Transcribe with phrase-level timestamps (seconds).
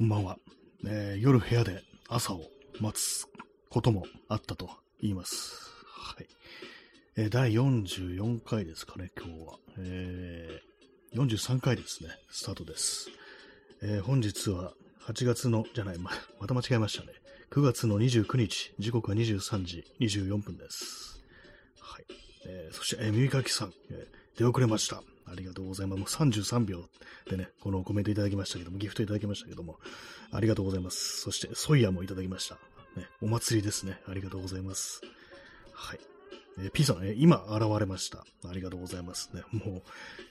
[0.00, 0.38] こんばんは、
[0.86, 2.40] えー夜部屋で朝を
[2.80, 3.26] 待つ
[3.68, 4.70] こともあったと
[5.02, 5.74] 言います。
[5.84, 6.26] はい。
[7.18, 9.58] えー第44回ですかね、今日は。
[9.76, 13.10] えー43回ですね、スタートです。
[13.82, 14.72] えー本日は
[15.06, 17.12] 8月の、じゃない、ま、また間違えましたね。
[17.50, 21.22] 9月の29日、時刻は23時24分です。
[21.78, 22.06] はい。
[22.46, 25.02] えーそして、えー耳かきさん、えー出遅れました。
[25.30, 25.98] ありがとうございます。
[25.98, 26.84] もう33秒
[27.28, 29.78] でね、このコメントいただきましたけども、ギフトいただきましたけども、
[30.32, 31.20] ありがとうございます。
[31.20, 32.56] そして、ソイヤもいただきました。
[32.96, 34.00] ね、お祭りですね。
[34.08, 35.02] ありがとうございます。
[35.72, 36.00] はい。
[36.58, 38.24] えー P さん、えー今現れました。
[38.48, 39.42] ありがとうございますね。
[39.52, 39.82] もう、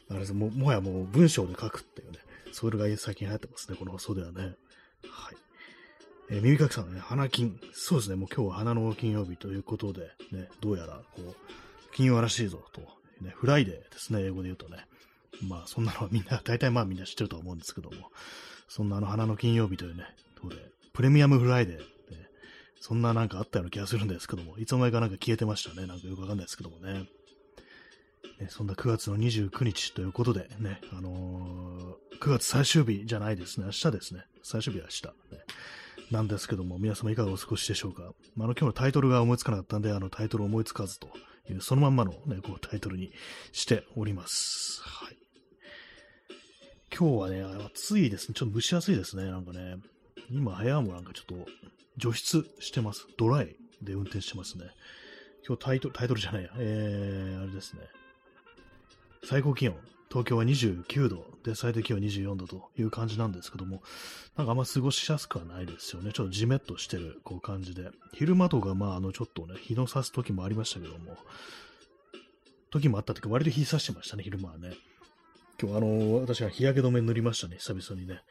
[0.10, 2.20] あれですももはやもう文章で書くっていうね、
[2.52, 4.42] そういうのが最近流行ってますね、この放送ではね。
[4.42, 4.56] はい。
[6.32, 7.60] えー耳かきさんね、花金。
[7.74, 11.36] そうですね、もう今日は花の金曜日ということで、ね、どうやら、こう、
[11.94, 12.82] 金曜らしいぞと、
[13.22, 14.86] ね、 Friday ですね、英語で言うとね。
[15.48, 18.12] まあ、そんなのはみんな、 大体まあみんな知ってると思うんですけども、
[18.68, 20.56] そんなあの花の金曜日というね、とこで、
[20.94, 21.86] プレミアムフライデー、ね、
[22.80, 25.88] そんななんかあったような気がするんですけども、いつの間にかなんか消えてましたね。
[25.88, 27.10] なんかよくわかんないですけどもね。
[28.40, 34.26] ねそんな9月の29日ということでね、あのー9月最終日じゃないですね、明日ですね。
[34.44, 35.44] 最終日は明日、ね。
[36.12, 38.12] なんですけども、皆様いかがお過ごしでしょうか。
[38.36, 41.08] まあ、あの今日のタイトルが思いつかなかったんで、あのタイトル思いつかずと
[41.50, 43.12] いう、そのまんまのね、こうタイトルに
[43.54, 44.82] しております。
[44.84, 45.19] はい。
[46.98, 48.34] 今日はね、暑いですね。
[48.34, 49.26] ちょっと蒸し暑いですね。
[49.26, 49.78] なんかね、
[50.32, 51.52] 今部屋もなんかちょっと
[51.98, 53.08] 除湿してます。
[53.18, 54.66] ドライで運転してますね。
[55.48, 56.50] 今日タイトル、タイトルじゃないや。
[56.58, 57.82] えー、あれですね。
[59.24, 59.76] 最高気温、
[60.10, 63.84] 東京は29度で、最低気温24度という感じなんですけども、
[64.36, 66.12] なんかあんま過ごしやすくはないですよね。
[66.14, 67.92] ちょっとジメッとしてるこう感じで。
[68.14, 71.18] 昼間とか、まあ、あの、ちょっとね、日の差す時もありましたけども、
[72.72, 74.74] 時もあったというか、割と日差してましたね、昼間はね。
[75.62, 78.22] 今日、あの、私は日焼け止め塗りましたね、久々にね。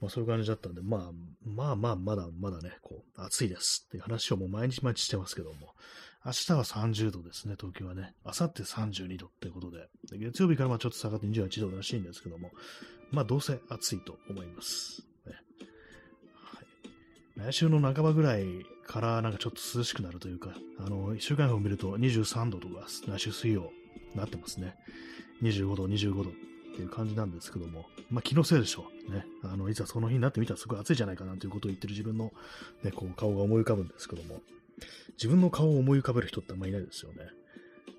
[0.00, 1.12] まあ、そういう感じだったんで、まあ、
[1.46, 5.74] まあまあ、まだまだね、こう、暑いですっていう話をもう毎日毎日してますけども、
[6.24, 8.14] 明日は30度ですね、東京はね。
[8.24, 12.50] 明後日32度ってことで、で月曜日からまあちょっと下がって28度らしいんですけども、
[13.12, 15.02] まあ、どうせ暑いと思います。
[15.26, 15.34] ね
[16.34, 18.44] はい、来週の半ばぐらい
[18.86, 23.70] からなんかちょっと涼しくなるというか、あの、1週間予報見ると23度とか、来週水曜
[24.14, 24.74] なってますね。
[25.42, 26.30] 25度、25度
[26.72, 29.12] っていう感じなんですけども、まあ気のせいでしょう。
[29.12, 29.26] ね。
[29.44, 32.32] あの、いざその日になってみたらすごい暑いじゃないかなということを言ってる自分の、
[32.82, 34.40] ね、こう顔が思い浮かぶんですけども、
[35.12, 37.26] 自分の顔を思い浮かべる人ってあんまりいないですよね。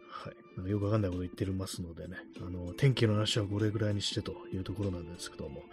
[0.10, 0.36] はい。
[0.58, 5.64] なんかよくわかんないこと言ってますのでね、あの、天気の話はこれぐらいにしてというところなんですけども、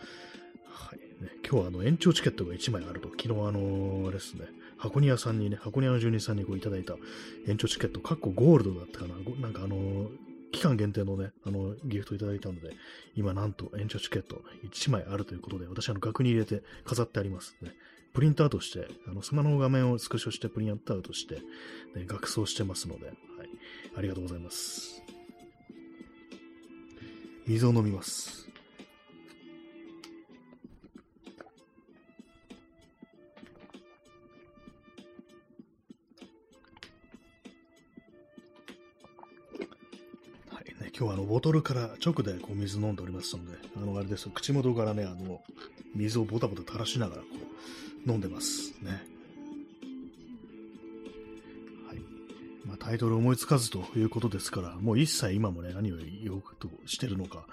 [0.66, 0.99] はい。
[1.22, 4.47] ね、今日はあの、延長チケットが1枚あると、昨日あの、あれですね、
[4.77, 6.97] 箱庭さんにね、箱庭の住人さんにこういただいた
[7.47, 10.10] 延長チケット、かっこゴールドだったかな、なんかあの、
[10.53, 12.72] 期間限定のね、あの、ギフトいただいたので、
[13.15, 17.72] 今なんと延長チケット1枚あるということで、私あの、額に入れて飾ってありますね。
[18.12, 21.37] プリントアウトして、あの、スマホの画面をスクショしてプリントアウトして、
[21.94, 23.16] ね、額装してますので、はい。
[23.97, 25.03] ありがとうございます。
[27.47, 28.50] 水を飲みます。
[41.00, 45.41] 今日はあのボトルから直でこう水飲んでおりますので、あのあれです口元からね、あの
[45.94, 47.28] 水をボタボタ垂らしながらこ
[48.06, 48.91] う飲んでますね。
[51.89, 51.99] はい
[52.66, 57.47] まあ、タイトル思いつかずということですから、もう一切今もね、何を言おうとしてるのか、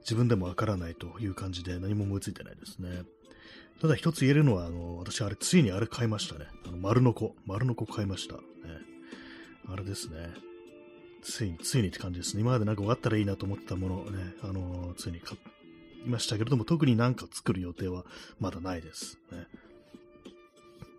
[0.00, 3.04] 自分でもわからないという感じで何も思いついてないですね。
[3.80, 6.46] ただ一つ言えるのは、あの、私あれ、ついにあれ買いましたね。
[6.66, 7.36] あの、丸の子。
[7.46, 8.34] 丸の子買いました。
[8.34, 8.40] ね。
[9.68, 10.47] あれですね。
[11.22, 12.42] ついに、ついにって感じですね。
[12.42, 15.36] 今までなんか終わったらいいなと思ってたものをね、あのついに買
[16.06, 18.04] いましたけれども、特になんか作る予定は
[18.40, 19.18] まだないです。
[19.32, 19.46] ね。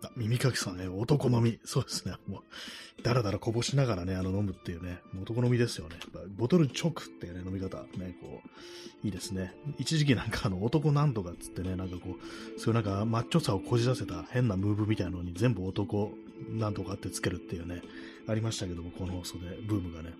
[0.02, 1.58] あ、耳かきさんね、男飲み。
[1.64, 2.14] そうですね。
[2.26, 5.96] もう、だらだらこぼしながらね、あの、飲むっていうね、男飲みですよね。
[6.36, 7.82] ボトル直っていうね、飲み方。
[7.98, 9.54] ね、こう、いいですね。
[9.78, 12.16] 一時期なんかあの、男なんとかっつってね、なんかこ
[12.56, 16.12] う、そういうなんかマッチョさをこじらせた変なムーブみたいなのに全部男
[16.48, 17.82] なんとかってつけるっていうね、
[18.26, 20.10] ありましたけども、この放送で、ブームがね。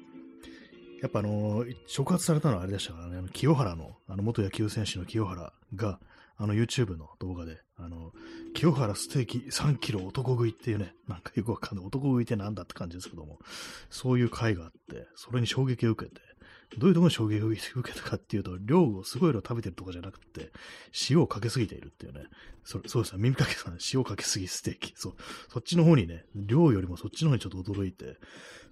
[1.00, 5.99] やっぱあの触発されたのはあれでしたからね、あの清原の、あの元野球選手の清原が、
[6.37, 8.12] あの YouTube の動画で、あの、
[8.55, 11.87] 清原ステーキ3キロ男食いっていうね、なんかよくわかんない。
[11.87, 13.38] 男食いってなんだって感じですけども、
[13.91, 16.20] そういう回があって、それに衝撃を受けて、
[16.78, 20.52] どういうところに衝撃を受けたかっていうと、量をすごい量食べてるとかじゃなくて、
[21.11, 22.25] 塩をかけすぎているっていうね。
[22.64, 24.93] そそうですね、耳かけさん、塩かけすぎステーキ。
[24.94, 25.14] そう、
[25.49, 28.17] そっちの方にね、量よりもそっちの方にちょっと驚いて、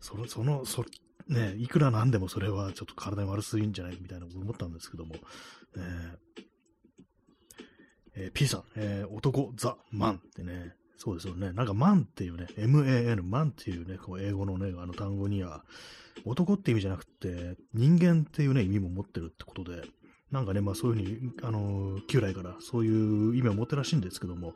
[0.00, 0.84] その、その、そ、
[1.28, 5.20] ね、いくらなんでもそれはちょっと体に悪すぎんじゃないみたいなこと思ったんですけども、ね
[8.14, 11.52] えー、P さん、えー、男、ザ・マンってね、そうですよね。
[11.52, 15.64] なんか、マンっていうね、MAN、マンっていうね、こう英語のね、あの単語には、
[16.24, 19.82] 男って意味じゃなくて、人間っていうね、意味も持ってるってことで、
[20.32, 24.54] なんかね、まあそういうふうに、あの、旧来からそういう意味を持ってらしいんですけども、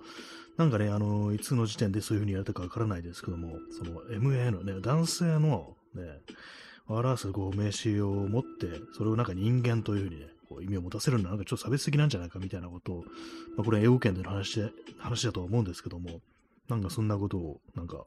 [0.57, 6.21] なんかね、あの、いつの時点でそういうふうにやれたかわからないですけども、その MA のね、男性のね、
[6.89, 13.05] 表すこう名詞を持って、それをなんか人間というふうにね、こう意味を持たせるのはなんかちょっと差別的なんじゃないかみたいなことを、
[13.57, 16.21] まあ、これ英語圏での話で、話だとは思うんですけども、
[16.69, 18.05] なんかそんなことを、なんか、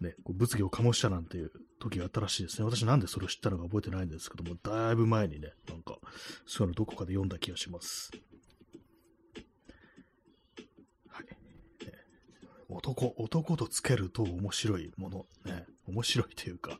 [0.00, 2.64] ね、こう物議を醸したなんていう時があったらしいですね。
[2.64, 5.98] 私なんでそれを知ったのか覚えてないんですけども、だいぶ前にね、なんか、
[6.46, 8.10] そういうのどこかで読んだ気がします。
[11.08, 11.26] はい。
[11.26, 11.92] ね、
[12.68, 16.78] 男、男とつけると面白いもの、ね、面白いというか、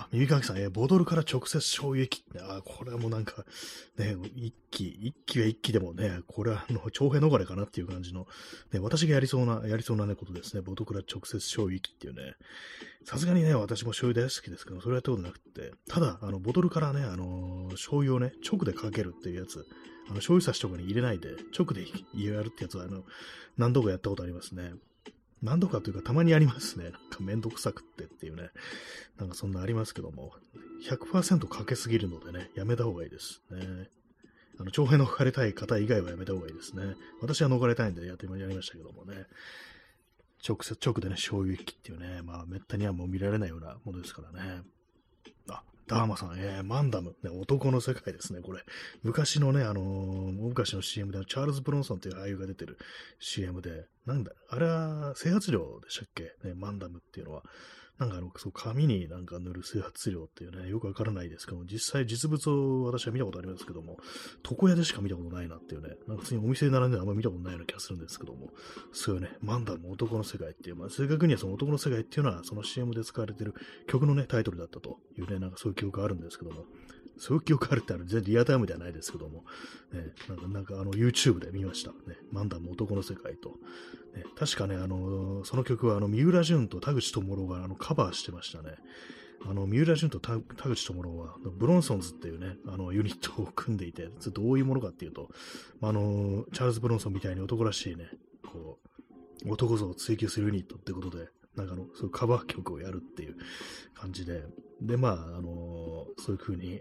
[0.00, 2.40] あ、耳かきさん、えー、ボトルから直接醤油液って。
[2.40, 3.44] あ、これはもうなんか、
[3.96, 8.26] ね、一気、一気は一気でもね、これはあの、長平逃れかなっていう感じの、
[8.72, 10.62] ね、私がやりそうな、やりそうなね、ことですね。
[10.62, 12.36] ボトルから直接醤油液っていうね。
[13.04, 19.66] さすがにね、私も醤油大好きですけど、それはやったことなくて、ただ、あの、ボトルからね、あのー、醤油をね、直でかけるっていうやつ、
[20.06, 23.04] あの、醤油差しとかに入れないで、直でやるってやつは、あの、
[23.56, 24.74] 何度かやったことありますね。
[25.42, 26.84] 何度かというかたまにありますね。
[26.84, 28.50] なんかめんどくさくってっていうね。
[29.18, 30.32] なんかそんなありますけども、
[30.88, 33.88] 100%かけすぎるのでね、やめた方がいいですね。
[34.60, 36.94] あの、長編逃れたい方以外はやめた方がいいですね。
[37.20, 39.26] 私は逃れたいんでやってやりましたけどもね。
[40.46, 44.62] 直接、直でね、醤油液っていうね、まあ、めったにはもう見られないようなものですからね。
[45.48, 48.62] あ、ダーマさん、えー、マンダム、ね、男の世界ですね、これ。
[49.02, 52.78] 昔のね、あのー、昔の CM で、チャールズ・ブロンソンという俳優が出てる
[53.18, 56.22] CM で、なんだ、あれは整髪料でしたっけ？
[56.46, 57.42] ね、マンダムっていうのは。
[57.98, 63.98] なんかあの、そう、紙になんか塗る整髪料っていうね、よくわからないですけども、実際実物を私は見たことありますけども、
[64.48, 68.50] 床屋でしか見たことないなっていうね、なんか普通にお店で並んであんまり見たことないような気がするんですけども、
[68.92, 73.54] そういうね、マンダム男の世界っていう、まあ正確にはその男の世界っていうのは、その CM で使われてる
[73.88, 76.66] 曲のね、タイトルだったというね、なんかそういう記憶があるんですけども、
[77.18, 79.44] そういう記憶あるってある全然リアタイムではないですけども、
[79.92, 81.90] ね、なんかなんかあの YouTube で見ました。
[81.90, 83.50] ね、マンダム男の世界と。
[84.14, 88.76] ね、確かね、あのその曲はあの三浦淳と田口智郎があのカバーしてましたね。
[89.46, 95.28] あの、三浦淳と田口智郎は、ブロンソンズっていうね、あの、ユニットを組んでいて、どういうものかっていうと、
[95.80, 98.10] あの、チャールズ・ブロンソンみたいに男らしいね、
[98.44, 98.78] こ
[99.44, 103.36] う、男像を追求するユニットってことで、なんかの、そういうカバー曲をやるっていう
[103.94, 104.42] 感じで、
[104.80, 106.80] で、まあ、あのそういう風に、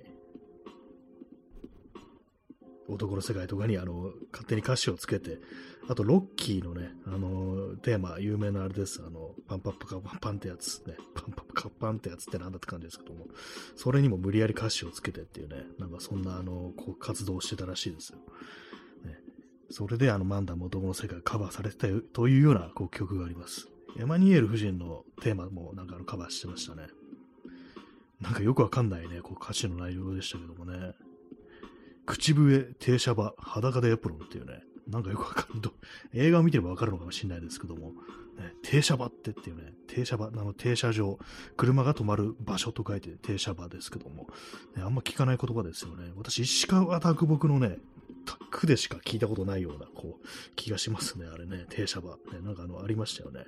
[2.89, 5.39] 男の世界とかにあの勝手に歌詞をつけて、
[5.89, 9.01] あとロッキーのね、あのテーマ、有名なあれです。
[9.06, 13.28] あの、パンパッパカパンパンってやつね、パンパッパカパンってやつってなんだって感じですけども、
[13.75, 18.19] それにも無理やり歌詞をつけてっていうね、なんかそんなあの、こう活動をしてたらしいですよ。
[19.06, 19.18] ね、
[19.69, 23.68] それであの、マンダム男の世界カバーされてたというようなこう曲があります。
[24.00, 26.88] エマニエル夫人のテーマもなんかあのカバーしてましたね。
[28.19, 30.94] なんかよくわかんないね、こう歌詞の内容でしたけどもね。
[32.07, 35.71] 口笛、停車場、裸でエプロンっていうね、なんかよくわかんない。
[36.13, 37.92] 映画を見てればわかるのかもしれないですけども、
[38.38, 41.19] ね、停車場ってっていうね、停車場、あの停車場、
[41.57, 44.27] 車が止まる場所と書いて停車場ですけども、
[44.75, 46.12] ね、あんま聞かない言葉ですよね。
[46.15, 47.77] 私、石川啄木のね、
[48.51, 52.15] 区でしか聞いたことないような、こう、気がしますね、あれね、停車場。
[52.31, 53.43] ね、なんかあの、ありましたよね。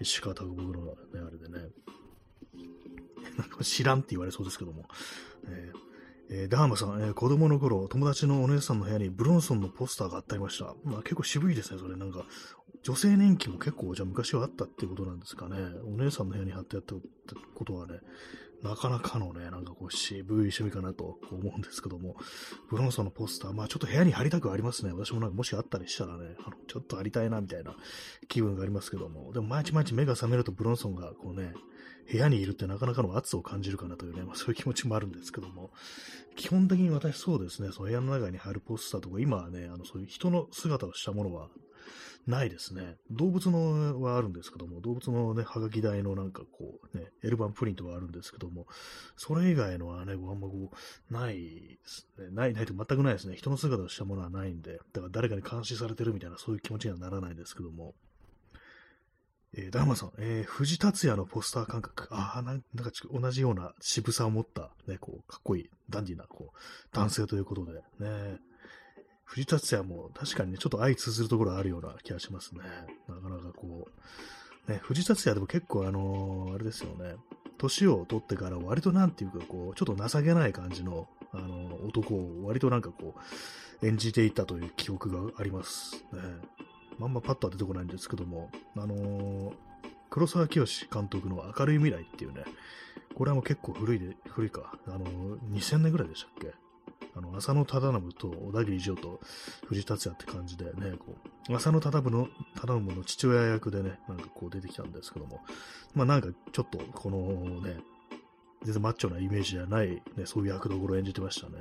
[0.00, 1.70] 石川啄木のね、あれでね。
[3.62, 4.86] 知らんって言われそうですけども。
[5.46, 5.89] えー
[6.32, 10.74] えー、ダーマさん、えー、子供の頃、友達のお姉さんの部屋にブロンソンのポスターがあってありました。
[10.84, 11.96] まあ、結構渋いですね、それ。
[11.96, 12.24] なんか、
[12.84, 15.56] 女性年金も結構、じゃあ昔はあったっていうことなんですかね。
[15.84, 17.06] お姉さんの部屋に貼ってやったって
[17.54, 17.98] ことはね、
[18.62, 22.16] なかなかのね、なんかこう渋い趣味かなと思うんですけども、
[22.68, 24.92] ブロンソンのポスター、まあちょっと部屋に貼りたくありますね。
[24.92, 27.74] 私もなんかもしあったりしたらね、あのちょっと貼りたいなみたいな
[28.28, 31.54] 気分がありますけども、でも毎日毎日目が覚めるとブロンソンがこうね、
[32.10, 35.70] 部屋にいるってなかなかの圧を感じるかなというね、まあ、そういう気持ちもあるんですけども、
[36.36, 41.48] 基本的に私そうですね、その部屋の中に貼るポスターとか、今はね、あのそういう人の姿をしたものは
[42.26, 42.96] ないですね。
[43.10, 48.66] 動物のはあるんですけども、動物のね、はがき台のなんかこうね、L 版プリントはあるんですけども、
[49.16, 52.30] それ以外のはね、あんまこう、ないですね。
[52.30, 53.36] ない、ないと全くないですね。
[53.36, 57.94] 人の姿をしたものはないんで、だから誰かに監視されてるみたいな、そういう気持ちにはならないですけども、
[59.56, 62.08] えー、ダーマさん、えー、藤達也のポスター感覚。
[62.10, 62.64] ああ、なんか
[63.12, 68.38] 同じような渋さを持った、ね、こう、かっこいい、ダンディーな、こう、男性ということで、ね。
[69.24, 72.62] 藤達也も確かにね、ちょっと相通ずるところあるような気がしますね。
[73.08, 73.86] なかなかこ
[74.66, 77.14] う、ね、藤達也でも結構あのー、あれですよね、
[77.56, 83.14] 年を取ってから割となんていうか、こう、ちょっと情けない感じの、あのー、男を割となんかこ
[83.82, 86.04] う、演じていたという記憶があります。
[86.12, 86.20] ね、
[87.00, 89.52] まんまパッとは出てこないんですけども、あのー
[90.12, 92.42] 黒沢清監督の明るい未来っていうね、
[93.14, 96.52] これはもう結構古いで、古いか、あのー2000年ぐらいでしたっけ？
[97.14, 99.20] あの、浅野忠信と小田切城と
[99.66, 101.14] 藤達也って感じでね、こ
[101.48, 105.40] う、浅野忠信の忠信の父親役でね、なんかこう出てきたんですけども、
[105.94, 107.18] まあなんかちょっとこの
[107.60, 107.78] ね、
[108.64, 111.52] 全然マッチョなイメージじゃない、ね、そういう役どころを演じてましたね。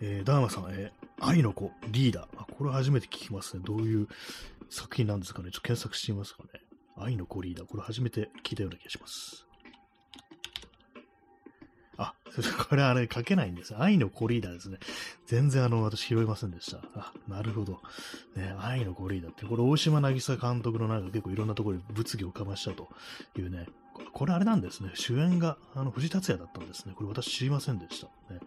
[0.00, 2.26] えーダーマさん、え愛の子、リーダー。
[2.36, 3.62] あ、これ初めて聞きますね。
[3.64, 4.08] どういう
[4.70, 5.50] 作品なんですかね。
[5.50, 6.48] ちょっと検索してみますかね。
[6.96, 7.66] 愛の子リーダー。
[7.66, 9.46] これ初めて聞いたような気がします。
[11.98, 12.14] あ、
[12.68, 13.76] これあれ書けないんです。
[13.76, 14.78] 愛の子リーダーですね。
[15.26, 16.78] 全然あの、私拾いませんでした。
[16.94, 17.82] あ、なるほど。
[18.34, 22.88] ね、愛の子リーダーって、これ大島渚監督のなんか結構いろんなところで物議をかましたと
[23.36, 23.66] いうね。
[23.92, 24.92] ここれあれなんですね。
[24.94, 26.94] 主演があの藤達也だったんですね。
[26.96, 28.06] これ私知りませんでした。
[28.32, 28.40] ね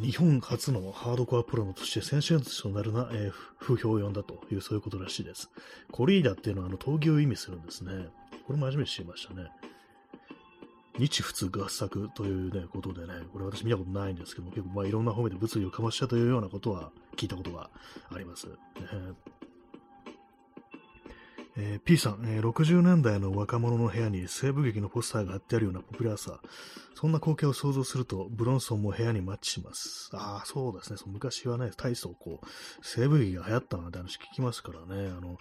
[0.00, 5.50] 日本初のハードコアプロのとして先進となるな、えー風評を呼んだという、そういうことらしいです。
[5.90, 8.08] コリーダっていうのはあの闘技を意味するんですね。
[8.46, 9.48] これも初めて知りましたね。
[10.98, 17.68] 日仏合作というね、ことでね、これ私見たことないんですけども、結構まあいろんな方面で物理をかましたというようなことは聞いたことが
[18.12, 18.46] あります。
[18.46, 18.54] ね
[21.60, 26.40] えー P さん、えー60年代の若者の部屋に西部劇のポスターが貼ってあるようなポピュラーさ、
[26.94, 30.10] そんな光景を想像すると、ブロンソンも部屋にマッチします。
[30.12, 30.96] ああ、そうですね。
[30.98, 32.46] その昔はね、大層、こう、
[32.82, 35.08] 西部劇が流行ったなんて話聞きますからね。
[35.16, 35.36] あの、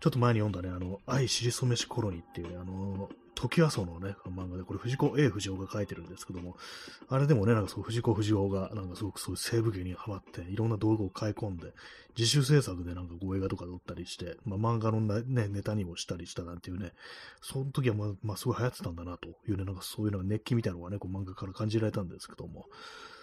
[0.00, 6.56] ちょっと前に読んだね、あの、愛しりそめしコロニーっていうね、あの、時はそのね、漫画で、これ藤子 A 藤尾が書いてるんですけども、
[7.08, 11.72] あれでもね、なんかそう、藤子藤尾が、なんかすごくそういう西部劇にハマって、いろんな道具を買い込んで、
[12.18, 16.92] 自主制作でなんかこう映画とか撮ったりして、まあ漫画のね、ネタにもしたりしたなんていうね、
[17.40, 22.66] その時はまあ、まあ、すごい流行ってたんだなというね、なんかそういうのが熱気みたいなのがね、こう漫画から感じられたんですけども、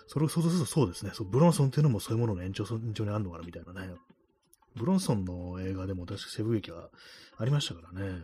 [0.07, 3.93] それを想像するとそうですね、そうブロンソンっていうのもそういうものの延長線上にあるのかなみたいなね。
[4.77, 6.89] ブロンソンの映画でも確か西部劇が
[7.38, 8.22] ありましたからね。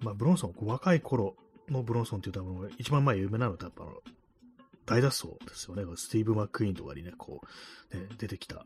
[0.00, 1.36] まあ、ブロンソン、若い頃
[1.68, 3.66] のブロンソンっていうと、あの一番前有名なのって、
[4.84, 5.84] 大脱走ですよね。
[5.96, 7.40] スティーブ・マック・イーンとかにね、こ
[7.92, 8.64] う、ね、出てきた、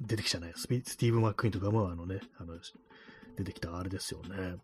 [0.00, 2.54] 出てきたね、スピスティーブ・マック・イーンとかもあのね、あの、
[3.36, 4.56] 出てきたあれですよね。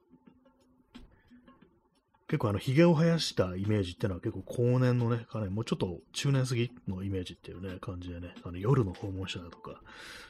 [2.32, 9.82] 結構あの、髭を生やしたイメージっていうのは結構後年のね、かなりもうちょっと中年過ぎのイメージっていうね、感じでね、あの夜の訪問者だとか、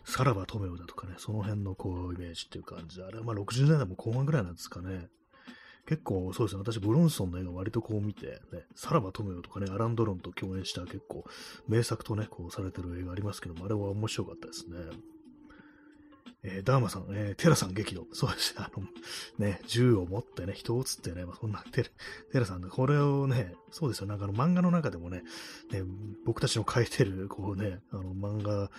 [0.04, 5.10] さらばトメオだとかね、その辺のこうイメージっていう感じで、あれはまあ60年代も後半ぐらいなんですかね。
[5.86, 11.22] 結構そうですね、私ブロンソンの映画割とこう見て、ね、さらばトメオとかね、アラン・ドロンと共演した結構
[11.68, 14.76] 名作とね、こうされてる映画ありますけども、あれは面白かったですね。
[16.44, 18.06] えーダーマさん、えーテラさん激怒。
[18.12, 18.86] そうですね、あの、
[19.46, 21.88] ね、銃を持ってね、人を撃つってね、まあ、そんなテラ、
[22.32, 25.22] テラさん、これをね、そうですよ、なんかあの漫画の中でもね、
[25.70, 25.82] ね、
[26.24, 28.70] 僕たちの書いてる、こうね、あの漫画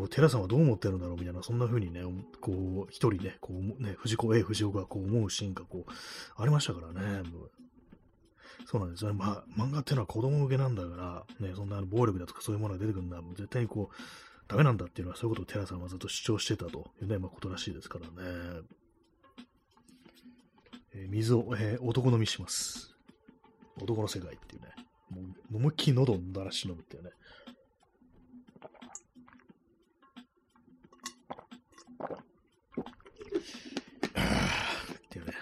[0.00, 2.02] をテラさんはどう思ってるんだろうみたいな、そんな風にね、
[2.40, 5.92] こう、一人ね、こう、ね、藤子 A 藤尾がこう思うシーンがこう、
[6.40, 7.50] ありましたからね、もう
[8.66, 9.16] そうなんですよね。
[9.18, 13.94] まあ、漫画っていうのは子供向けなんだから、ね、そんな暴力だとかそういうものが出てくるのは、もう絶対にこう、
[14.48, 18.12] ダメなんだっていうのは、そういうことをテラさんはずっと主張してたというね、まあ、ことらしいですからね。
[20.94, 22.94] えー水を、えー男飲みします。
[23.80, 24.68] 男の世界っていうね。
[25.10, 27.10] もう、思いっきり喉をだらし飲むっていうね。
[34.14, 35.32] あーっていうね。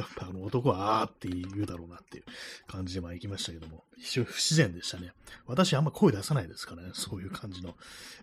[0.00, 2.24] やっぱあの男はあーって言うだろうなっていう
[2.66, 5.12] 感じでまあ行きましたけども、非常に不自然でしたね。
[5.46, 7.76] 私あんま声出さないですからね、そういう感じの。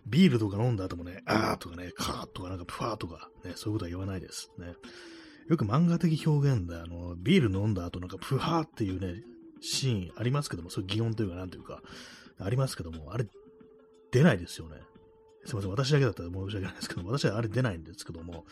[0.06, 4.74] ビールとか飲んだ後もね、あーとかね、カーとかなんかプファーとかね、そういうことは言わないですね。
[5.48, 9.22] よく漫画的表現で、あの、ビール飲んだ後なんかプハーっていうね、
[9.60, 11.82] シーンありますけども、そういう擬音というかなんというか、
[12.38, 13.26] ありますけども、あれ、
[14.10, 14.76] 出ないですよね。
[15.44, 18.44] すいません、私だけだったら申し訳ないですけど、私はあれ出ないんですけども、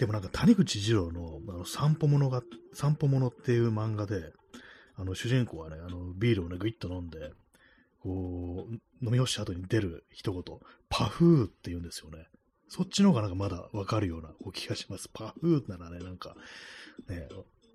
[0.00, 2.42] でもなんか谷口二郎のあの散歩物が、
[2.72, 4.32] 散歩物っていう漫画で、
[4.96, 7.32] あの主人公はね、あのビールをね、ぐいっと飲んで、
[8.02, 8.72] こう、
[9.04, 10.42] 飲み干した後に出る一言、
[10.88, 12.28] パフーって言うんですよね。
[12.68, 15.10] そっちの方がなんかまだわかるような気がします。
[15.12, 16.34] パフーならね、なんか、
[17.06, 17.28] ね、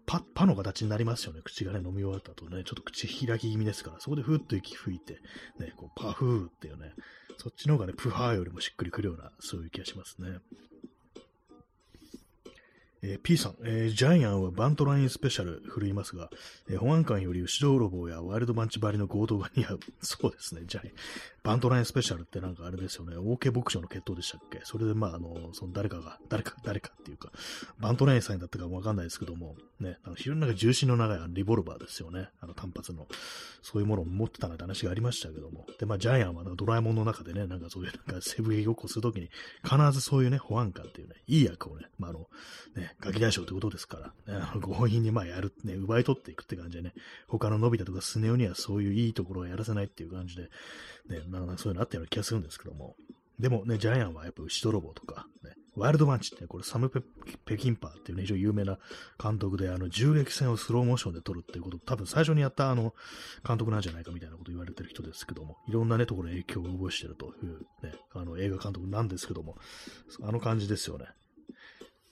[0.07, 1.41] パ、パの形になりますよね。
[1.43, 5.19] 口がね、飲み終わった後ね、ちょっと口開き気味ですから、そこでふーっと息吹いて、
[5.59, 6.95] ね、こう、パフーっていうね、
[7.37, 10.39] そっちの方がね、プハーよりもしっくりくるような、そういう気がしますね。
[13.07, 16.29] えー P さん、えージャイアンはバントラインスペシャル振るいますが、
[16.67, 19.79] えー保安官より後ろ泥棒やワイルドバンチバリの強盗が似合う。
[20.01, 20.91] そうですね、ジャイ
[21.45, 24.61] バントラインスペシャルってなんかあれですよね、OK 牧場の決闘でしたっけ？
[24.63, 27.31] それでまあ、あの、その誰かが、誰か、誰かっていうか、
[27.79, 33.07] バントラインさんだったかもわかんないですけども、ね、あの非常になんか重心の長いリボルバーですよね、あの単発の、
[33.61, 39.29] そういうものを持ってたなんて話がありましたけども、で、まあ、ジャイアンはドラえもんの中でね、なんかそういうなんか西部劇ごっこするときに、
[39.63, 42.27] 必ずそういうね、保安官っていうね、いい役をね、まあ、あの、
[42.75, 46.93] ね、ガキ大将ということですから、ね、あの強引にまあやる、ね、奪い取っていくって感じでね、
[47.27, 50.49] 他ののび太とかスネ夫にはそういういいところをやらせないっていう感じで、
[51.09, 52.95] ね、なんかそういうのあったような気がするんですけども、
[53.39, 57.01] でもね、ジャイアンはやっぱ牛泥棒とか、ね、ワイルドマンチって、ね、これサムペ・
[57.45, 58.79] ペキンパーっていうね、非常に有名な
[59.21, 62.93] 監督で、あの、銃撃戦をスローモーションで撮るっていうこと、多分最初にやったあの、
[63.45, 69.57] 監督なんじゃないかみたいなこと言われてる人ですけども、いろんなね、ところに影響を及ぼしてるというね、あの、映画監督なんですけども、
[70.23, 71.07] あの感じですよね。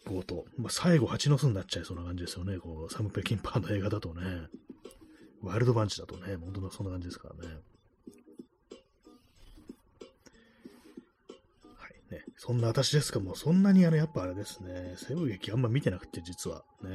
[0.05, 0.45] 冒頭。
[0.57, 2.59] まあ、最後、蜂の巣になっちゃいそうな感じですよね。
[2.59, 4.49] こう、サム・ペキンパーの映画だとね。
[5.41, 7.55] ワイルドバンチだとね、本当にそんな感じですからね。
[12.13, 12.23] ね。
[12.37, 16.63] そんな私ですけども、そんなにあの、やっぱあれですね、西部劇あんま見てなくて、実は。
[16.83, 16.89] ね。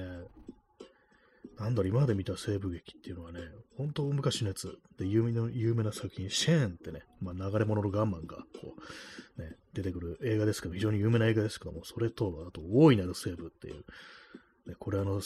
[1.59, 3.41] なんだろ、今まで見た西部劇っていうのはね、
[3.77, 8.75] 本当昔のやつで有名な有名な作品、シェーンってね、まあ、流れ物のガンマンがこ
[9.39, 13.85] う、ね、出てくる映画ですけど、非常に有名な映画ですけども、それと、あと、大いなる西部っていう、
[14.67, 15.21] ね、これあの、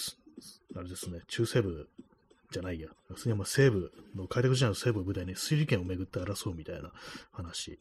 [0.75, 1.89] あれですね、中西部
[2.51, 6.93] じゃないや、普通にまあ西部の、開拓時代の西部を舞台に推理権をめぐって争うみたいな
[7.33, 7.79] 話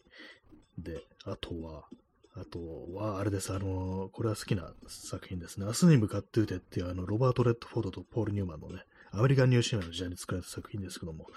[0.77, 1.85] で、あとは、
[2.33, 2.59] あと
[2.93, 5.65] は、あれです、あの、これは好きな作品ですね。
[5.65, 11.27] 明日に向かって打てっていう、あの、ロバート・レッドフォードとポール・ニューマンのね、アメリカンニューシーマンの時代に作られた作品ですけども、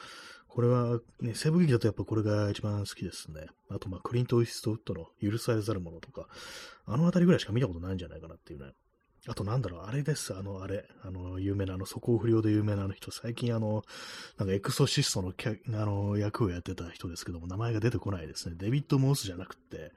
[0.47, 3.47] これは、ね、西部劇だとやっぱこれが一番好きですね。
[3.71, 6.29] あと、まあ、クリント・ウィストウッドの許されざるものとか、
[6.87, 8.73] あの辺りぐらいしか見たことないんじゃないかなっていうね。
[9.27, 10.35] あとなんだろう、あれです。
[10.37, 13.83] あの、あれ、あの、有名な、あの、素行不良で有名なあの人、最近あの、
[14.39, 18.57] なんかエクソシストのキャあの役をやってた人ですけども、名前が出てこないですね。
[18.59, 19.93] デビッド・モースじゃなくて、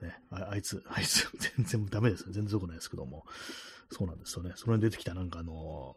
[0.00, 2.32] ね、ああいつ、 あいつ、全然ダメですね。
[2.32, 3.24] 全然良くないですけども。
[3.90, 4.52] そうなんですよね。
[4.54, 5.96] それに出てきたなんかあの、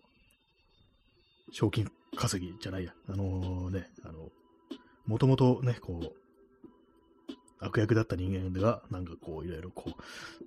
[1.52, 2.94] 賞金稼ぎじゃないや。
[3.08, 4.32] あのね、あの、
[5.06, 6.25] もともとね、こう、
[7.60, 9.94] 悪役だった人間が、なんかこう、いろいろこ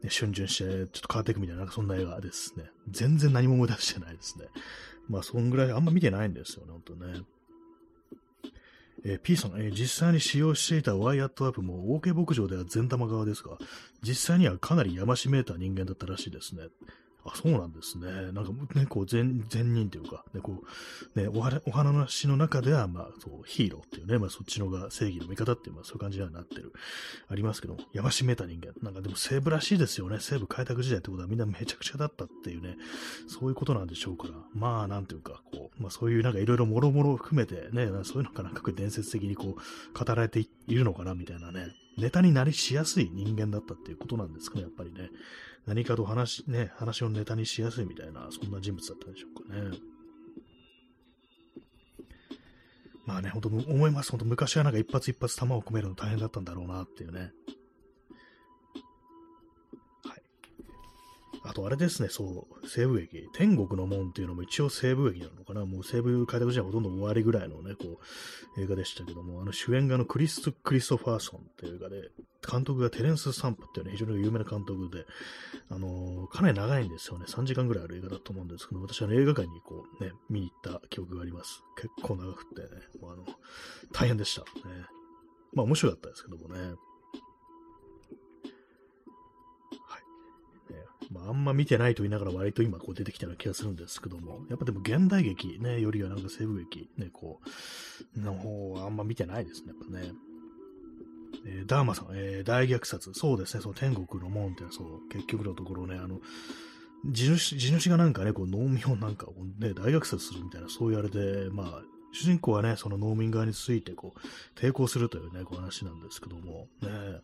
[0.01, 2.71] う、ね、瞬順して、ちょっと変わっていくみたいな、なんかそんな映画ですね。
[2.91, 4.47] 全然何も思い出してないですね。
[5.09, 7.23] まあ、そんぐらいあんま見てないんですよね、ほんとね。
[9.05, 13.59] えー、P さん、えー、実際に使用していたワイヤットアップも OK 牧場では善玉側ですが、
[14.03, 16.65] 実際にはかなり山しめいた人間だったらしいですね。
[17.25, 18.33] あ、そうなんですね。
[18.33, 20.63] なんかね、こう善、善人というか、ね、こ
[21.15, 26.73] う、ね、お花お話の中では、まあ、そう、ヒーローっていうね、まあ、そっちのが正義の味方っていう、まあ、そういう感じにはなってる。
[27.29, 28.73] ありますけども、山しめた人間。
[28.83, 30.19] なんかでも西部らしいですよね。
[30.21, 32.77] 西部開拓時代ってことはみんなめちゃくちゃだったっていうね、
[33.27, 34.35] そういうことなんでしょうから。
[34.55, 45.11] まあ、なんていうか、こう、まあ、そういうなんかいろいろもろもろ含めてね、そういうのかなんか伝説的にこう、語られているのかな、みたいなね、ネタになりしやすい人間だったっていうことなんですかね、やっぱりね。
[45.69, 49.79] 何かと話、ね、話をネタにしやすいみたいな、そんな人物だったんでしょうかね。
[53.05, 54.11] まあね、本当思います。
[54.11, 57.33] 本当昔はなんか一発一発弾を込めるの大変だったんだろうなっていうね。
[61.49, 63.27] あとあれですね、そう、西部劇。
[63.33, 65.65] 天国の門っていうのも一応西部劇なのかな。
[65.65, 67.99] もう西部開拓時代ほとんど終わりぐらいのね、こ
[68.57, 72.11] う、映画でしたけども、あの主演がのクリス・クリストファーソンっていう映画で、
[72.47, 75.07] 監督がテレンス・スタンプっていうね、非常に有名な監督で、
[75.71, 77.25] あのー、かなり長いんですよね。
[77.27, 81.63] 3時間ぐらいある映画だと思うんですけど、私は、映画館にこうね、見に行った記憶があります。
[81.77, 82.69] 結構長くてね、
[83.01, 83.25] もうあの、
[83.93, 84.43] 大変でした。
[84.69, 84.85] ね。
[85.55, 86.75] まあ面白かったですけどもね。
[91.29, 97.41] あ、んま見てないと言いながら割と今こう出てきたような気がするんですけども、やっぱでも現代劇ね、よりはなんか西部劇ね、こ
[98.17, 100.13] う、の方はあんま見てないですね、やっぱね。
[101.47, 103.13] えー、ダーマさん、えー、大虐殺。
[103.15, 106.21] そうですね、その天国の門ってそう、結局のところね、あの、
[107.07, 109.27] 地主地主がなんかね、こう農民をなんか
[109.59, 117.21] ね、大虐殺するみたいな、そういうあれで、まあ、主人公はね、その農民側についてこう、抵抗するというね、こう話なんですけども、ね、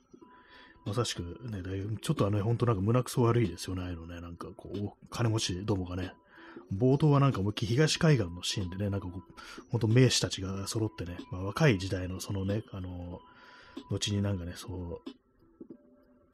[0.84, 1.62] まさしくね、
[2.02, 6.12] ちょっとあの、本当なんか胸くそ悪いですよね、あのね、なんかこう、金持ちどもがね、
[6.72, 9.22] 冒頭はなんか思いっきり東海岸のシーンでね、なんかこう、
[9.70, 13.20] 本当名士たちが揃ってね、まあ、若い時代のそのね、あの、
[13.90, 15.02] 後になんかね、そ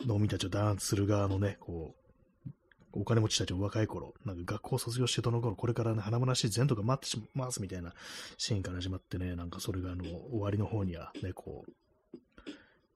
[0.05, 2.51] う、農民たちを弾圧する側のね、こう、
[2.93, 7.95] お金持ちたちも若い頃、なんか学校卒業してどの頃、これからね、華々しい前途が待ってしますみたいな
[8.37, 11.73] シーンから始まってね、なんかそれがあの、終わりの方にはね、こう、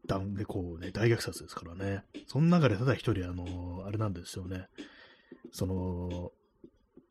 [0.06, 2.04] ダウンでこうね、大虐殺ですからね。
[2.26, 4.68] その中でただ一人、あの、あれなんですよね。
[5.52, 6.32] その、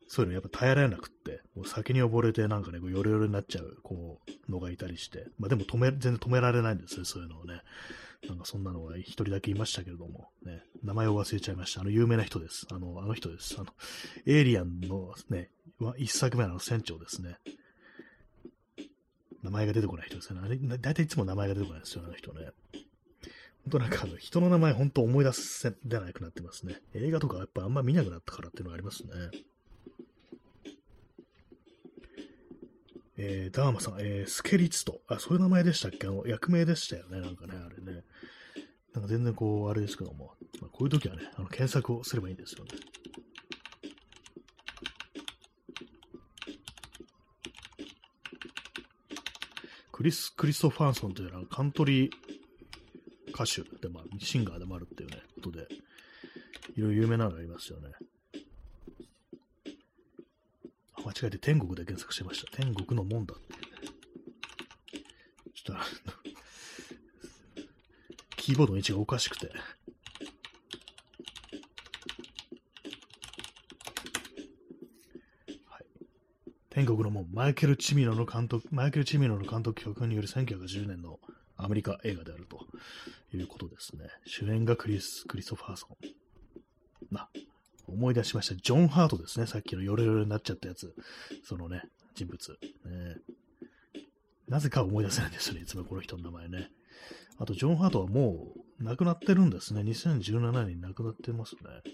[0.06, 7.62] そういうのやっぱ耐えられなくって、もう酒に溺れてなんかね、こうヨレヨレになっちゃう、こう、のがいたりして、まあでも止め、全然止められないんですね、そういうのをね。
[8.28, 11.80] なんかそんなのが一人だけいましたけれども、ね、名前を忘れちゃいました。
[11.80, 12.66] あの、有名な人です。
[12.70, 13.56] あの、あの人です。
[13.58, 13.66] あの、
[14.26, 15.50] エイリアンのね、
[15.98, 17.38] 一作目の船長ですね。
[19.44, 20.40] 名前が出てこない人ですね。
[20.42, 22.48] あれ、だいたいつも名前が出てこないですよ、あの人ね。
[23.64, 26.80] 本当なんかあの、人の名前本当思い出せなくなってますね。
[26.94, 29.10] 映画とかやっぱあんま見なくなったからっていうのがありますね。
[33.16, 35.00] えー、ダーマさん、えー、スケリツト。
[35.06, 36.08] あ、そういう名前でしたっけ？
[36.08, 37.20] あの、役名でしたよね。
[37.20, 38.02] なんかね、あれね。
[38.92, 40.34] なんか全然こう、あれですけども。
[40.60, 42.70] まあ、こういう時はね、あの、検索をすればいいんですよね。
[50.04, 52.12] クリス・クリストファンソンというのはカントリー
[53.30, 55.66] 歌手でもある、シンガーでもあるっていうね、ことで、
[56.76, 57.88] いろいろ有名なのがありますよね。
[61.02, 62.54] 間違えて天国で検索しました。
[62.54, 63.92] 天国のもんだっていうね。
[65.54, 65.82] ちょっと
[68.36, 69.50] キーボードの位置がおかしくて。
[76.84, 81.18] 天国の門、マイケル・チミノの監督、マイケル・チミノの監督曲による1910年の
[81.56, 82.66] アメリカ映画であると
[83.34, 84.04] いうことですね。
[84.26, 85.86] 主演がクリス・クリストファーソ
[87.10, 87.14] ン。
[87.14, 87.30] な、
[87.86, 88.56] 思い出しました。
[88.56, 89.46] ジョン・ハートですね。
[89.46, 90.94] さっきのヨレヨレになっちゃったやつ。
[91.42, 92.50] そのね、人物。
[92.50, 93.16] ね、
[94.46, 95.62] なぜか思い出せないんですよね。
[95.62, 96.70] いつもこの人の名前ね。
[97.38, 99.80] あと、ジョン・ハートはもう亡くなってるんですね。
[99.80, 101.93] 2017年に亡くなってますね。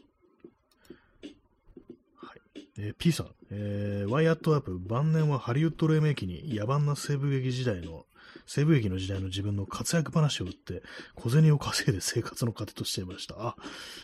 [2.82, 8.06] えー、P さん、えー、ワイアットアップ、晩年はハリウッド黎明期に野蛮な西部劇時代の
[8.46, 10.82] 西部劇の時代の自分の活躍話を売って、
[11.14, 13.34] 小銭を稼いで生活の糧としていました。
[13.38, 13.56] あ、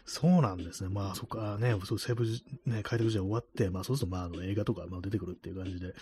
[0.04, 0.90] そうなんですね。
[0.90, 2.24] まあ、そっか、ね、そう西部、
[2.66, 5.94] ね、開拓時代終わって、まあ、そうすると、まあ、あの映画とか、まあ、出てくるっていう感じで、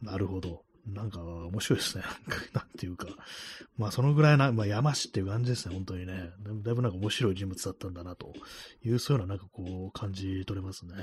[0.00, 0.62] なるほど。
[0.86, 2.04] なんか、面白いですね。
[2.52, 3.06] なんていうか。
[3.78, 6.30] まあ、そのぐらいな、まあ、山師っていう感じですね、本当にね。
[6.62, 8.32] だいぶなんか面白い人物だったんだな、と
[8.84, 10.94] いう、そういうような、なんかこう、感じ取れますね。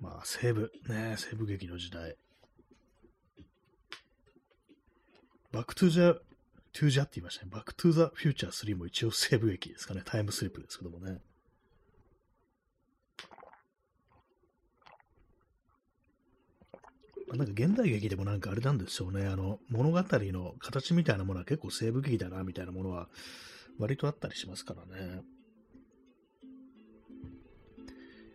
[0.00, 2.16] まあ、西部、ね、西部劇の時代。
[5.52, 6.20] バックトゥーザ、
[6.72, 7.50] トゥザって言いましたね。
[7.52, 10.02] バックトゥーザフューチャー3も一応西部劇ですかね。
[10.04, 11.20] タイムスリップですけどもね。
[17.28, 19.26] なんか現代劇でもなんかあれなんですよね。
[19.26, 23.08] あの、物語の形みたいなものは結構西部劇だな、みたいなものは
[23.78, 25.22] 割とあったりしますからね。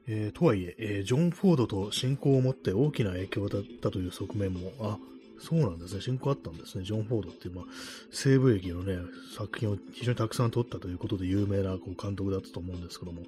[0.08, 4.98] えー、とはいええー、ジョン・フォードと親交を持って大きな影響だったという側面も、あ、
[5.40, 6.02] そうなんですね。
[6.02, 6.84] 進行あったんですね。
[6.84, 7.66] ジョン・フォードっていう、まあ、
[8.12, 8.98] 西部劇のね、
[9.36, 13.24] 作品を非常にたくさん撮ったということで有名なこう監督だったと思うんですけども、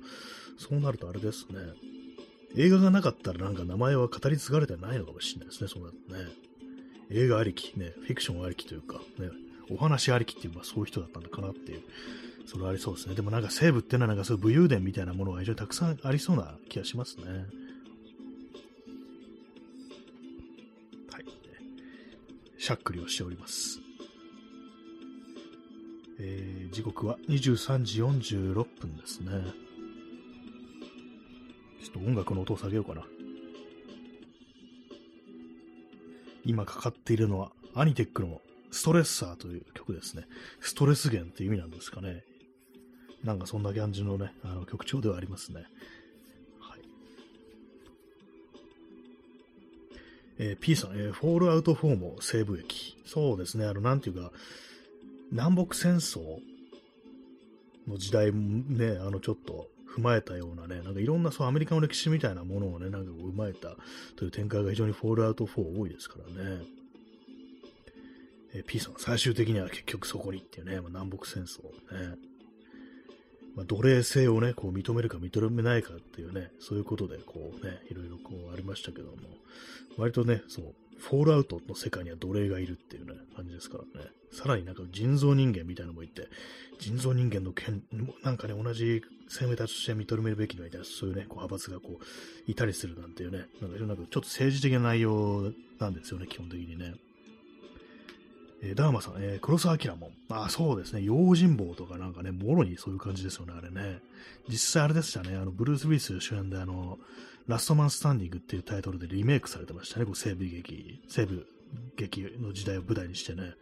[0.57, 1.59] そうなるとあれですね。
[2.55, 5.67] 映画がなかったらなんか名前は語り継がれてないのかもしれないですね。
[5.67, 6.47] そうなるとね。
[7.09, 9.29] 映画ありき、ね、フィクションありきというか、ね、
[9.69, 11.81] お話ありきっていう、まあそういう人だったのかなっていう、
[12.47, 13.15] それはありそうですね。
[13.15, 17.23] でもなんか西部っていうのはなんかそういう武勇伝みたいなものが非常にたくさんありそうな気がしますね。
[21.11, 21.25] はい
[22.57, 23.81] しゃっくりをしております。
[26.19, 29.31] えー、時刻は23時46分ですね。
[31.83, 33.03] ちょっと音楽の音を下げようかな。
[36.45, 40.23] 今かかっているのは、アニテックのストレッサーという曲ですね。
[40.61, 42.23] ストレス源っていう意味なんですかね。
[43.23, 45.63] なんかそんな感じのね、あの曲調ではありますね。
[46.59, 46.81] はい
[50.39, 52.97] えー、P さん、えー、フォールアウト4も西部劇。
[53.05, 54.31] そうですね、あの、なんていうか、
[55.31, 56.39] 南北戦争
[57.87, 63.75] の時代もね、あの、ちょっと踏まえたようなね、なんかいろんなそうアメリカの歴史みたいなものをね、なんか踏まえた
[64.15, 66.61] という展開が非常にフォールアウト4多いですからね。
[68.53, 72.15] え、P さん、最終的には結局そこにっていうね、まあ、南北戦争ね。
[73.57, 79.15] まあ、奴隷制をね、こう認めるか認めないかっていうね、そういうことで、こうね、いろいろこうありましたけども、
[79.97, 84.09] 割とね、そう、フォールアウトの世界には奴隷がいるっていうね、感じですからね。
[84.31, 86.27] さらになんか人造人間みたいなのもいて、
[86.79, 87.81] 人造人間の権、
[88.23, 96.93] なんかね、同じ生命体として認めるべきみたいな、そういうね、こう派閥がこう、いたりするなんていうね、なんか色んなちょっと政治的な内容なんですよね、基本的にね。
[98.61, 100.11] えー、ダーマさん、えー、黒澤明も。
[100.29, 101.01] あ、そうですね。
[101.01, 103.99] 用心棒とかなんかね、もろにそういう感じですよね、あれね。
[104.47, 106.97] 実際あれでしたね、あの、ブルース・ウィス主演であの、
[107.47, 111.47] ラストマン・スタンディングっていうタイトルでリメイクされてましたね、こう西部劇、西部
[111.95, 113.53] 劇の時代を舞台にしてね。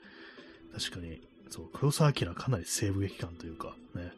[0.78, 4.12] 確かに、そう、黒澤明はかなり西部劇感というか、ね、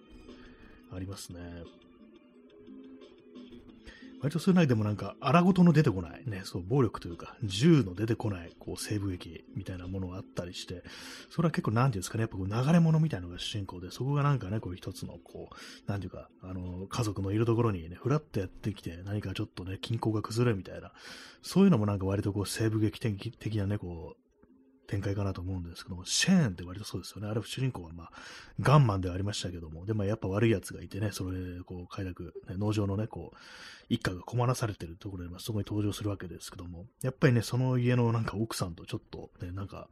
[0.94, 1.40] ありますね。
[4.22, 10.84] 割とそういう中でもなんか、荒ごとの出てこない、ね、そう、暴力というか、銃の出てこない、こう、西部劇みたいなものがあったりして、
[11.30, 20.92] それは結構、なんていうんですかね、やっぱこう流れ物みたいなのが主人公で、そこがなんかね、こう一つの、こう、なんていうか、あの、家族のいるところにね、ふらっとやってきて、何かちょっとね、均衡が崩れるみたいな、
[21.44, 24.27] そういうのもなんか割とこう、西部劇的なね、こう、
[24.88, 27.28] 展開かなと思うんですけども、シェーンって割とそうですよね。
[27.28, 28.12] あれ主人公はまあ、
[28.60, 33.38] ガンマンではありましたけども、で、もやっぱ悪い奴がいてね、それでこう、快楽、ね、農場のね、こう、
[33.90, 39.90] 一家が困らされてるところで、まあ、そこに登場するわけですけども、やっぱりね、その家のなんか奥さんとちょっとね、なんか、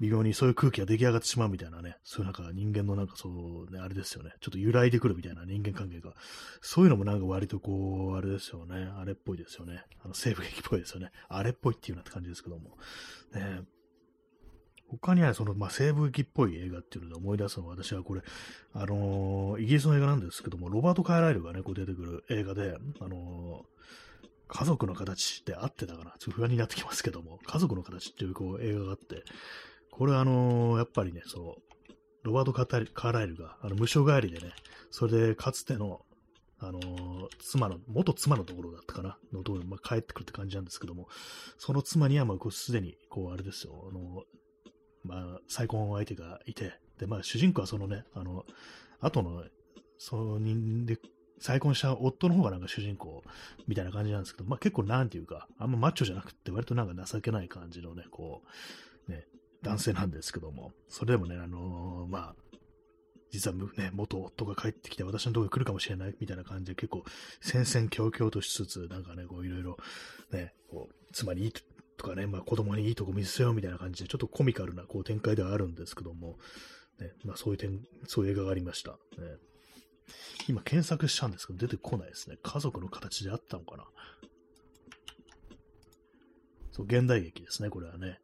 [0.00, 6.14] 微妙にそういう空気が出来上がってしまうみたいなね、そういうなんか人間のなんかそうね、あれですよね、ちょっと揺らいでくるみたいな人間関係が、
[6.60, 9.82] そういうのもなんか割とこう、あれですよね、あれっぽいですよね。
[10.04, 11.10] あの西部劇っぽいですよね。
[11.28, 12.78] あれっぽいっていうような感じですけども。
[13.34, 13.62] ね、
[14.88, 18.22] 他にはその、まあ、西部劇っぽい映画っていうので思い出すのは、私はこれ、
[18.72, 26.14] あのー、イギリスの映画なんですけども、ロバート・カイライルがね、こう出てくる映画で、あのー、家族の形って合ってたかな？
[26.18, 29.24] ちょっと不安になってきますけども、家族の形っていうこう映画があって、
[29.90, 34.52] これあのー、やっぱりね、そう、ロバート・カーライルが、あの、無償帰りでね、
[34.90, 36.00] それでかつての、
[36.60, 39.18] あのー、妻の、元妻のところだったかな？
[39.32, 41.08] のところに、まあ、帰ってくるって感じなんですけども、
[41.58, 44.24] その妻には、まあ、すでに、こう、あれですよ、あの
[45.04, 48.44] まあ、再婚相手がいて、で、まあ、主人公はそのね、あの、
[49.00, 49.44] 後の、
[49.98, 50.98] その人で、
[51.40, 53.22] 再婚した夫の方がなんか主人公
[53.68, 58.42] みたいな感じなんですけど、まあ結構なんていうか、あんまマッチョじゃなくて割となんか情けない感じのね、こ
[59.08, 59.24] う、ね、
[59.62, 62.34] 男性なんですけども、それでもね、あのー、まあ、
[63.30, 67.04] 実はね、元夫が帰ってきて私のところに来るかもしれないみたいな感じで結構
[67.42, 69.76] 戦々恐々としつつ、なんかね、こういろいろ
[70.32, 71.52] ね、こう、妻にいい
[71.98, 76.38] とかね、まあ子供にいいとこ見せようみたいな感じで、ちょっとコミカルなこう展開ではあるんですけども、
[77.00, 78.92] ね、まあそういう点、そういう映画がありました。
[78.92, 78.96] ね、
[80.48, 82.38] 今検索したんですけど出てこないですね。
[82.42, 83.84] 家族の形であったのかな。
[86.70, 88.20] そう、現代劇ですね、これはね。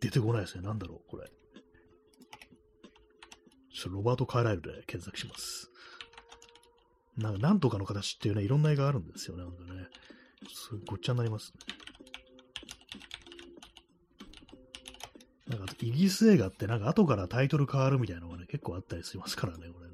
[0.00, 0.62] 出てこないですね。
[0.62, 1.30] なんだろう、これ。
[3.74, 5.69] ちょっとロバート・カーライルで検索します。
[7.20, 9.44] なんか、なんとかの形っていうね、いろんな絵があるんですよね。
[9.44, 9.88] なんかね。
[10.52, 11.52] すごっちゃになります
[15.48, 15.56] ね。
[15.56, 19.89] なんか、イギリス映画って、なんか、後からタイトル変わるみたいなのがね、結構あったりしますからね、これ。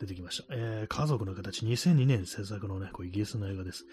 [0.00, 0.44] 出てきました。
[0.50, 3.84] えー、家族の形、2002年制作のね、こうイギリスの映画です。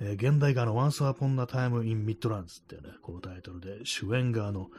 [0.00, 4.70] えー、現代画の Once Upon a Time in Midlands っていうね、このタイトルで、主演側の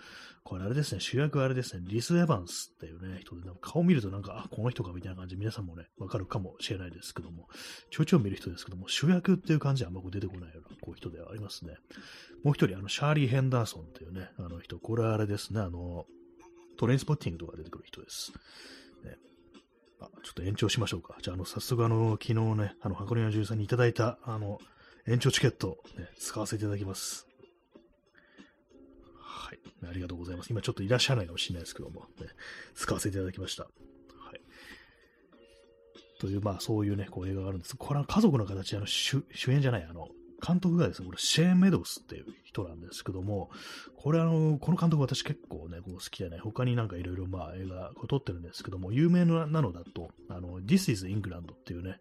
[0.43, 7.47] これあれですね、主役あれですね、リス・エヴァンスっていうね、人で、顔見るとなんか、あ、この人かみたいな感じ皆さんもね、わかるかもしれないですけども、
[7.91, 11.75] ちょいちょい見る人ですけども、主役っていう感じはあんま出てこないような、こう人ではありますね。
[12.43, 16.05] もう一人、あの、シャーリー・ヘンダーソンっていうね、あの人、これあれですね、あの、
[16.77, 18.33] トレインスポッティングとか出てくる人です。
[20.23, 21.17] ちょっと延長しましょうか。
[21.21, 24.59] じゃあ、あの、早速あの、昨日ね、あの、箱根の13にいただいた、あの、
[25.07, 27.27] 延長チケット、ね、使わせていただきます。
[29.19, 29.59] はい。
[29.89, 30.49] ありがとうございます。
[30.49, 32.27] 今ちょっといらっしゃらないかもしれないですけども、ね、
[32.75, 33.63] 使わせていただきました。
[33.63, 34.41] はい。
[36.19, 37.75] という、まあそういうね、こう映画があるんです。
[37.75, 40.07] これは家族の形、あの主主演じゃない、あの、
[40.45, 43.49] 監督がですね、これシェーン・メドウスっていう人なんですけども、
[43.95, 51.99] これあの、この監督私結構ね、こう好きでね、他になんかいろいろまあ映画こう撮ってるんですけども、有名なのだと、あの、This is England っていうね、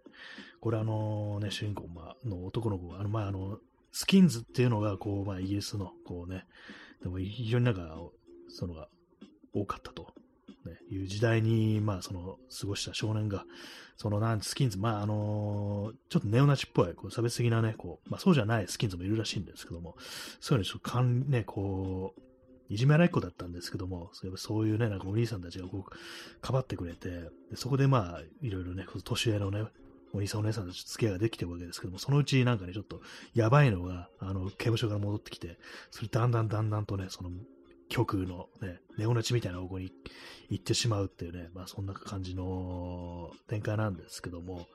[0.61, 3.59] これあのね、主人公、ま、の男の子が、あの、まああの、
[3.93, 6.45] スキンズっていうのが、こう、まあ、イギリスの、こうね、
[7.03, 7.97] でも非常になんか、
[8.49, 8.89] そのが
[9.53, 10.15] 多かったと、
[10.65, 13.45] ね、いう時代に、まあ、その、過ごした少年が、
[13.97, 19.97] その、なんスキンズ、まあ、あのー、ちょっとネオナチっぽい、こう、差別的なね、こう、まあ、そうじゃないスキンズもいるらしいんですけども、
[20.41, 22.21] そういうのちょっとかん、ね、こう、
[22.71, 29.65] いじめられっ子だったんですけども、そういうね、なんかお兄さんたちがこう、かばってくれて、でそこでまあ、いろいろね、年上のね、
[30.13, 33.01] お兄さんお姉さんたち付き合いができてるわけですけども、そのうちなんかね、ちょっと
[33.35, 35.59] やばいのが、あの、刑務所から戻ってきて、
[35.91, 37.31] それだんだんだんだんとね、その、
[37.91, 39.93] 極のね、ネオナチみたいな方向に
[40.49, 44.67] 行ってしまうっていうね、まあそんな感じの展開なんですけども、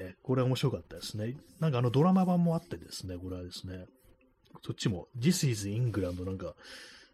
[0.00, 1.36] ね、これは面白かったですね。
[1.60, 3.84] なんかあのドラマ版もあってですね、これはですね、
[4.64, 6.54] そっちも This is England なんか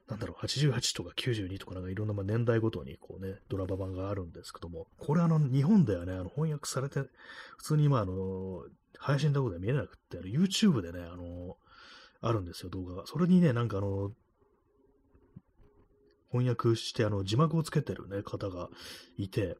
[0.08, 7.00] なんだろう、88とか92とかなんかいろんなま年代ごとにこうね、ドラマ版があるんですけども、これあの、日本ではね、あの翻訳されて、
[7.58, 8.62] 普通にまああの、
[8.98, 11.56] 配信とかで見えなくって、YouTube でね、あの、
[12.22, 13.06] あるんですよ、動画が。
[13.06, 14.10] それにね、なんかあの、
[16.30, 18.68] 翻訳してあの字幕をつけてるね、方が
[19.16, 19.56] いて、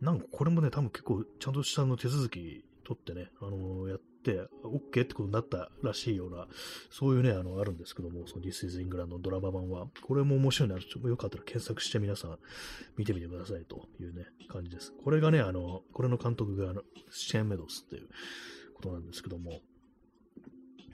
[0.00, 6.46] なんかこれもね、多分結構ちゃんとしたの手続き取ってね、あのやって、OK ってことになったらしいような、
[6.90, 12.38] そういうね、あの、あるんですけども、その This is England のドラマ版は、これも面白いので、よかったら検索して皆さん
[12.96, 14.92] 見てみてくださいというね、感じです。
[15.04, 18.08] これがね、あの、これの監督が、あの、シェーン・メドスっていう
[18.74, 19.60] ことなんですけども、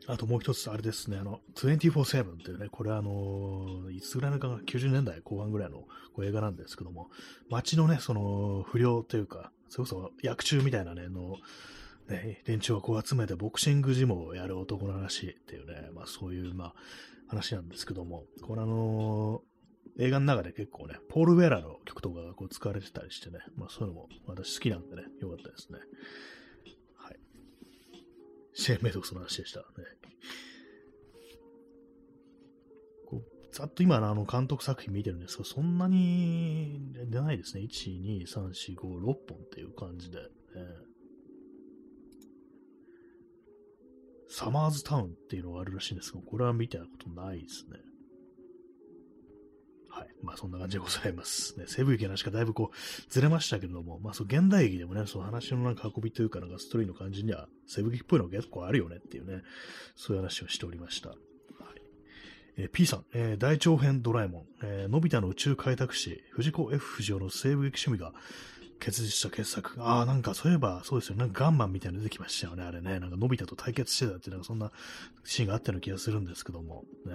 [0.06, 5.78] あともう一つ、あれですね、あの、24-7っていうね、これあの、いつぐらいのか、90年代後半ぐらいの
[6.14, 7.11] こう映画なんですけども、
[7.50, 11.37] 街のね、その、不良というか、それこそ薬中みたいなね、の、
[12.08, 16.74] ね、連中をこう集めてボクシングジムをやる男の話っていうね、まあそういう、まあ、
[17.28, 19.42] 話なんですけども、これあの
[19.98, 25.80] 映画の中で結構ね、ポール・ウェラの曲とかがこう使われてたりしてね、まあそういうのも私好きなんでね、よかったですね。
[28.58, 28.64] はい。
[28.64, 29.64] シェーン・メイドクスの話でしたね。
[33.06, 37.62] こうざっと今のあの監督作品見てるんですが、そんなに出ないですね。
[37.62, 40.18] 1、2、3、4、5、6本っていう感じで。
[40.18, 40.24] ね、
[44.28, 47.78] サマーズタウンっていうのがあるらしいんですけど、これは見たことないですね。
[49.98, 50.08] はい。
[50.22, 51.58] まあそんな感じでございます。
[51.58, 59.42] ね、西部劇の話がだいぶこう、ずれましたけれども、まあそう、現代劇でもね、その話のなんか運びというか、なんかストーリーの感じには、西部劇っぽいのが結構あるよねっていうね、
[59.96, 61.08] そういう話をしておりました。
[61.08, 61.18] はい。
[62.56, 68.12] えー、P さん、えー、大長編ドラえもん、えー、のび太の宇宙開拓士、藤子 F 不二雄の西部劇趣味が、
[68.80, 69.74] 結実した傑作。
[69.82, 71.16] ああ、なんかそういえば、そうですよ。
[71.16, 73.00] なんかガンマンみたいなの出てきましたよね、あれね。
[73.00, 74.70] なんか、のび太と対決してたって、なんかそんな
[75.24, 76.84] シーンがあったような気がするんですけども。
[77.04, 77.12] ね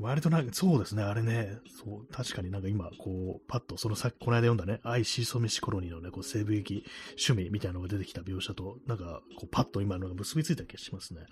[0.00, 11.20] 割となんか、そうですね、あれね、そう、確かになんか今、こう、パッと、そのさっき、この間読んだね、愛しそめしコロニーのね、こう、西部劇趣味みたいなのが出てきた描写と、なんか、こう、パッと今のが結びついた気がしますね。
[11.20, 11.28] やっ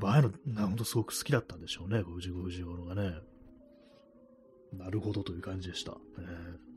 [0.00, 3.12] ぱ、ああいうの、ほんとすごく好きだったんでしょうね、こう、藤子不二雄のがね。
[4.72, 5.96] なるほどという感じでした。
[6.18, 6.68] えー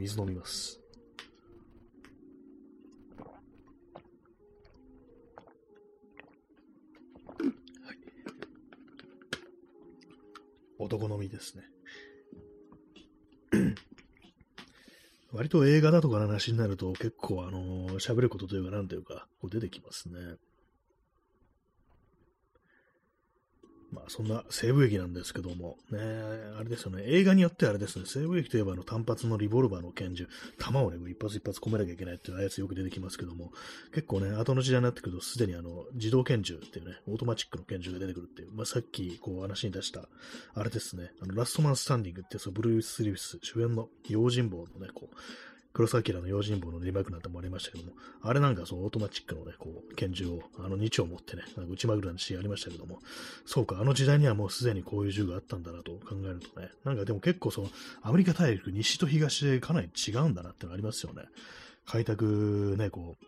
[0.00, 0.79] 水飲みます。
[10.80, 11.64] 男のみですね。
[15.30, 20.18] 割と映画だとかの話になると結構あの、喋ることというかなんというか、こう出てきますね。
[23.92, 25.98] まあ、そんな西部劇なんですけども、ね、
[26.58, 33.52] あれですよね、映画によってあれですね、西部劇といえばあの単発のリボルバーの拳銃、弾をね、一発一発込めなきゃいけないっていうやつよく出てきますけども、
[33.92, 40.08] 結構ね、後の時代になってくると、すでにあの、自動拳銃っていうね、オートマチックの拳銃が出てくるっていう、まあ、さっきこう話に出した、
[40.54, 45.16] あれですね、あの、ラストマンスタンディングって、そう、ブルース・ウィリス主演の用心棒のね、こう、
[45.72, 52.98] 黒澤明の用心棒のリメイクなんてもありましたけども、あれなんかそのオートマチックのね、こう、拳銃を、あの2丁持ってね、なんか撃ちまくるシーンありましたけども、
[53.46, 57.68] そうか、あの時代にはもうすでにこういう銃があったんだなと考えるとね、なんかでも結構その、
[58.02, 61.22] アメリカ大陸、西と東でかなり違うんだなってのありますよね。
[61.86, 63.24] 開拓ね、こう、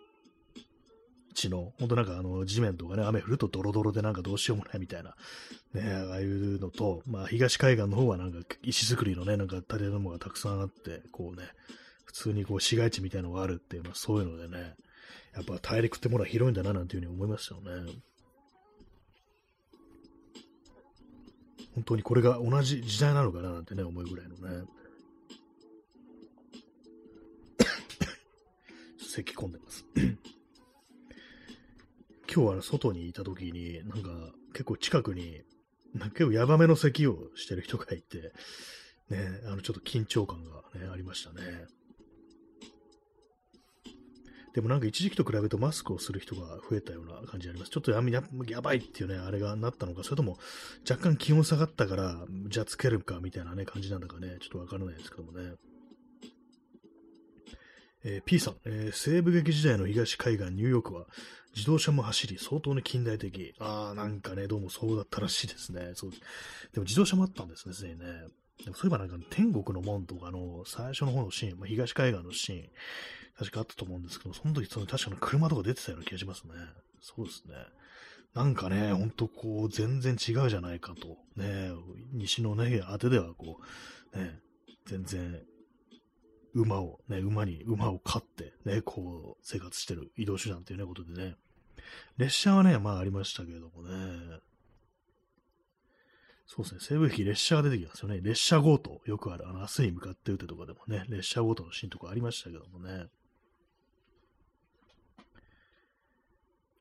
[1.35, 5.15] 地の、本当なんかあの地面とかね、雨降るとドロドロでなんかどうしようもないみたいな、
[5.75, 11.49] ね、ああいうのと、まあ東海岸の方はなんか石造りのね、なんか建物がたくさんあって、こうね、
[12.05, 14.75] 普通にこう市街地みたいなのがあるっていうのはそういうのでね、
[15.35, 17.93] やっぱ大陸ってものは広いんだななんていうふうに思いましたよね。
[21.75, 24.67] 本当にこれが同じ時代なのかななんてね、思うぐらいのね。
[28.99, 29.85] 咳込んでます
[32.35, 35.43] 今日は外にいた時に、なんか結構近くに、
[35.95, 38.33] 結構ヤバめの咳をしてる人がいて、
[39.09, 41.67] ね、あのちょっと緊張感がね、ありましたね。
[44.55, 47.71] でもなんか一時期と比べるとマスクをする人が増えたような感じあります。
[47.71, 48.03] ちょっとや
[48.49, 50.39] やばいっていうね、あれがなったのか、それとも
[50.89, 55.55] 若干気温下がったから、じゃあつけるかみたいなね、感じなんだかね、ちょっとわからないですけどもね。
[58.05, 61.07] えー、P さん、えー、西部劇時代の東海岸ニューヨークは
[61.55, 63.55] 自動車も走り相当に近代的。
[63.61, 65.93] ああ、なんかね、どうもそうだったらしいですね。
[65.95, 68.07] そうでも自動車もあったんですね、すでにね。
[68.65, 72.69] でもそういえばなんか天国の門とかの最初の方のシーン、まあ、東海岸のシーン、
[73.39, 76.55] 確かあったと思うんですけど、その時その確かに車とか出てたような気がしますね。
[77.01, 77.55] そうですね。
[78.35, 81.19] なんかね、ほんとこう、全然違うじゃないかと。
[81.37, 81.71] ね、
[82.13, 83.61] 西のね、当てではこ
[84.15, 84.39] う、ね、
[84.87, 85.43] 全然、
[86.55, 91.37] 馬を、ね、馬に、馬を飼って、ね、こう、生活してる移動手段っていうね、ことでね。
[92.17, 94.41] 列車はね、まあありましたけれどもね。
[96.55, 98.21] そうですね、西部駅列車が出てきますよね。
[98.21, 103.07] 列車強盗、よくある、あの、明日に向かって撃てとかでもね、列車強盗のシーンとかありましたけどもね。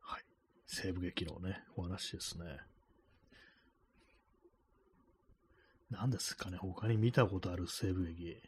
[0.02, 0.26] はい
[0.68, 2.46] 西部劇のね、お話ですね。
[5.90, 8.42] 何ですかね、他に見たことある西部劇。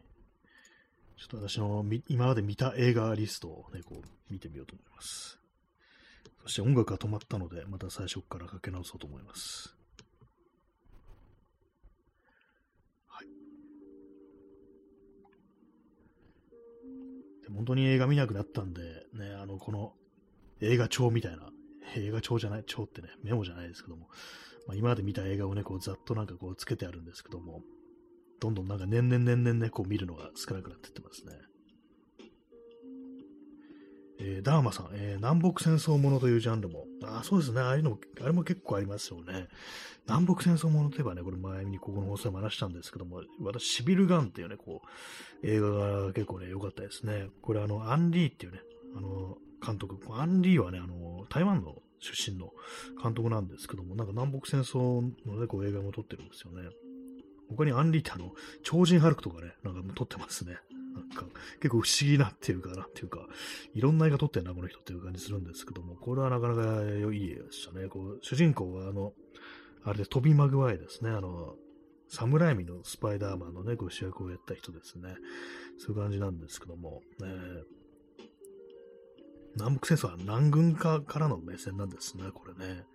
[1.15, 5.39] ちょっと私の今まで見た映画リストをね、こう見てみようと思います。
[6.41, 9.77] そして音楽が止まったので、また最初からかけ直そうと思います。
[13.15, 13.27] はい。
[16.47, 16.53] で
[17.49, 18.81] 本当に映画見なくなったんで、
[19.13, 19.93] ね、あの、この
[20.61, 21.49] 映画帳みたいな、
[21.95, 24.07] 映画帳じゃない、帳ってね、メモじゃないですけども、
[24.67, 27.61] まあ、今まで見た映画をね、こうざっとなんかこうつけてあるんですけども、
[28.39, 31.33] どんどんなんか年々年々ね、こう見るのが少なくなってってますね。
[34.19, 39.47] えー、ダーマさん、えー、南北戦争ものというジャンルも、あそうですね、ああいうのも、あれも結構ありますよね。
[40.07, 44.81] 南北戦争ものといえばね、これ前にここの放送でも話したんですけども、私、シビルガンっていうね、こ
[45.43, 47.27] う、映画が結構ね、良かったですね。
[47.41, 48.59] これあの、アンリーっていうね、
[48.95, 52.51] あの、監督、アンリーはね、あの、台湾の出身の
[53.01, 56.69] 監督なんですけども、なんか南北戦争のね、こう映画も撮ってるんですよね。
[57.49, 60.57] 他にアンリーってあの、超人ハルクとかね、なんかも撮ってますね。
[60.93, 61.25] なんか、
[61.59, 63.27] 結構不思議なっていうかなっていうか、
[63.73, 67.87] いろんな映画撮ってんな、この人っていう感じするんですけども、これはなかなか良い映画でしたね。
[67.87, 69.13] こう、主人公はあの、
[69.83, 71.09] あれで、トビ・マグワイですね。
[71.09, 71.55] あの、
[72.07, 75.15] サムライミのスパイダーマンのね、こう主役をやった人ですね。
[75.79, 77.27] そういう感じなんですけども、ね、
[79.55, 82.85] 南北戦争は南軍かからの目線なんですね、これね。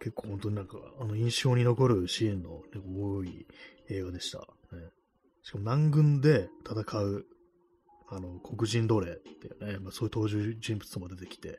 [0.00, 3.46] 結構本当になんか、あの、印象に残るシーンの、多い
[3.90, 4.38] 映画でした。
[4.74, 4.88] ね、
[5.42, 7.26] しかも南軍で戦う、
[8.08, 11.58] あの、黒人奴隷っていうね、まあ、そういう登場人物も出てきて、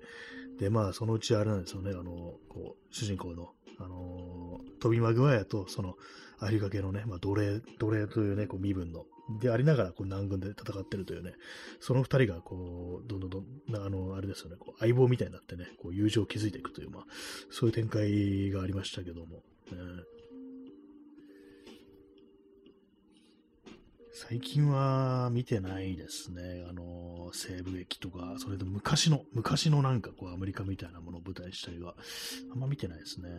[0.59, 5.95] で、まあ、そのうちあれなんですよね、あの、こう、主人公の、あのトビ・マグワイアと、その、
[6.39, 9.05] アフリカ系のね、まあ、奴隷、奴隷というね、こう身分の、
[9.39, 11.33] でありながら、こう、南軍で戦ってるというね、
[11.79, 17.03] その二人が、こう、どんどんどん、あの、あれですよね、こう、相棒みたいになってね、こう、友情を築いていくという、まあ、
[17.49, 19.37] そういう展開がありましたけども、
[19.71, 19.77] ね、
[24.13, 26.65] 最近は見てないですね。
[26.69, 31.95] あの、西部劇とか、それで昔の、昔のなんかこうアメリカみたいなものを舞台したりは、
[32.51, 33.29] あんま見てないですね。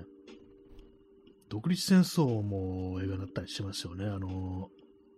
[1.51, 4.07] 独立戦争も映画だったりしますよね。
[4.07, 4.71] あの、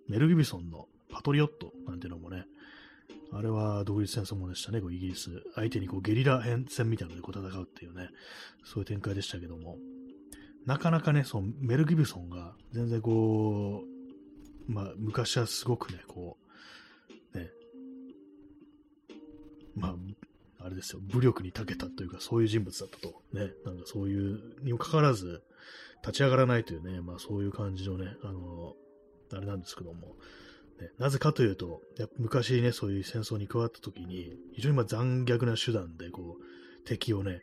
[0.09, 2.47] メル・ギビソンのパトリオットなんてのもね、
[3.33, 5.31] あれは独立戦争もでしたね、こうイギリス。
[5.55, 8.09] 相手にこうゲリラ戦みたいなのでこう戦うっていうね、
[8.65, 9.79] そういう展開でしたけども、
[10.67, 13.94] なかなかね、そのメル・ギブソンが全然こう、
[14.67, 16.37] まあ、昔はすごくね、こ
[17.35, 17.51] う、ね、
[19.75, 23.23] まあ、あれですよ、武力に長けたというか、そういう人物だったと。
[23.33, 25.43] ね、なんかそういうにもかかわらず、
[26.03, 28.75] 立ち上がらないというね、まあそういう感じのね、あの、
[29.33, 30.17] あれなんですけども、
[30.81, 37.43] ね、なぜかというと、や昔ね、そういう戦争に加わった時に、非常にま残虐な手段で、こう、敵をね、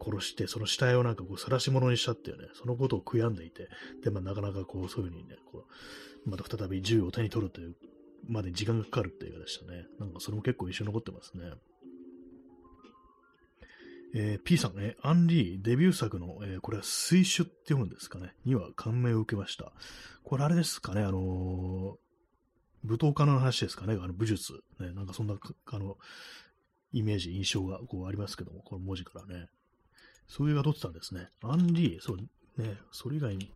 [0.00, 3.68] 殺して、その死体をなんかこう、晒し者にしちゃってよね、そのことを悔やんでいて、
[4.02, 5.66] で、まあなかなかこう、そういうふうにね、こ
[6.26, 7.76] う、また再び銃を手に取るという、
[8.28, 9.86] まで時間がかかるっていう映画でしたね。
[9.98, 11.44] なんかそれも結構印象残ってますね。
[14.14, 19.72] えー、P さんね、アンリー、デビュー作の、えー、これは水手って読むんですかね、には感銘を受けました。
[20.24, 24.54] これあれですかね、あのー、舞踏家の話ですかね、あの武術。
[24.80, 25.34] ね、なんかそんな、
[25.66, 25.98] あの、
[26.92, 29.48] イメージ、印象がこうありますけども、この文字からね。
[30.28, 31.28] そういう映画撮ってたんですね。
[31.42, 32.16] アンリー、そう、
[32.60, 33.52] ね、それ以外に、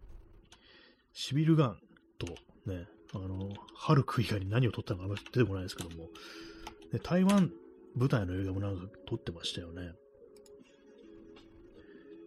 [1.12, 1.78] シビルガン
[2.18, 2.26] と、
[2.70, 6.08] ね、あの、ハルク以外に何を撮ったのかあんまり出てこないですけども、
[6.92, 7.52] ね、台湾
[7.94, 9.92] 舞台の映画もなんか撮ってましたよね。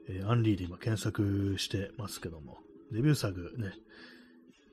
[0.08, 2.60] えー、アンリーで今検索してますけども、
[2.92, 3.74] デビュー作ね、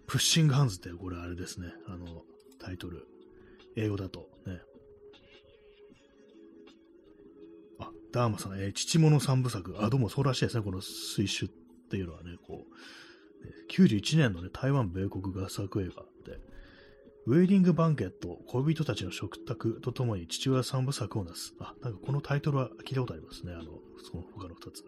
[0.06, 2.22] プッシングハンズってこれあれですね、あの、
[2.58, 3.06] タイトル、
[3.76, 4.60] 英語だとね。
[8.12, 11.48] ダーマさん、えー、父物三部作、あ、どうもそうらしいですね、この水手っ
[11.90, 12.66] ていうのはね、こ
[13.42, 16.38] う、ね、91年のね、台湾米国合作映画で、
[17.26, 21.54] ウェディングバンケット、恋人たちの食卓とともに父親三部作をなす。
[21.58, 23.52] あ、なんかこのタイトルは聞いたことありますね。
[23.52, 23.64] あの、
[24.02, 24.84] その他の二つ。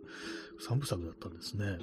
[0.61, 1.79] 三部作だったんですね。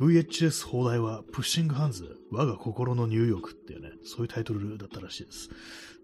[0.00, 5.50] VHS 放題は、プッシングハンズ、我が心の入浴っていうね、そういうタイトルだったらしいです。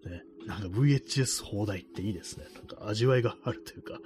[0.04, 2.46] ね、なんか VHS 放題っていいですね。
[2.54, 3.98] なんか味わいがあるというか、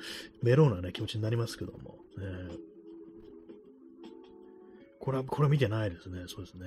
[0.43, 1.99] メローなね、気持ちになりますけども。
[2.17, 2.57] ね、
[4.99, 6.25] これは、これ見てないですね。
[6.29, 6.67] そうですね。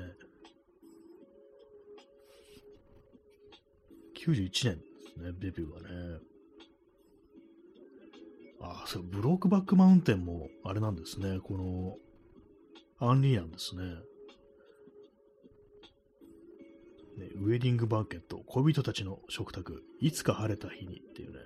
[4.25, 4.81] 91年で
[5.15, 6.19] すね、デビューはね。
[8.61, 11.97] あ、そう、ブロークバックマウンテンも、あれなんですね、この、
[12.99, 13.83] アンリーなんですね。
[17.17, 21.39] ね、ウェディングバンケット、恋人たちの食卓、いつか晴れた日にっていうね。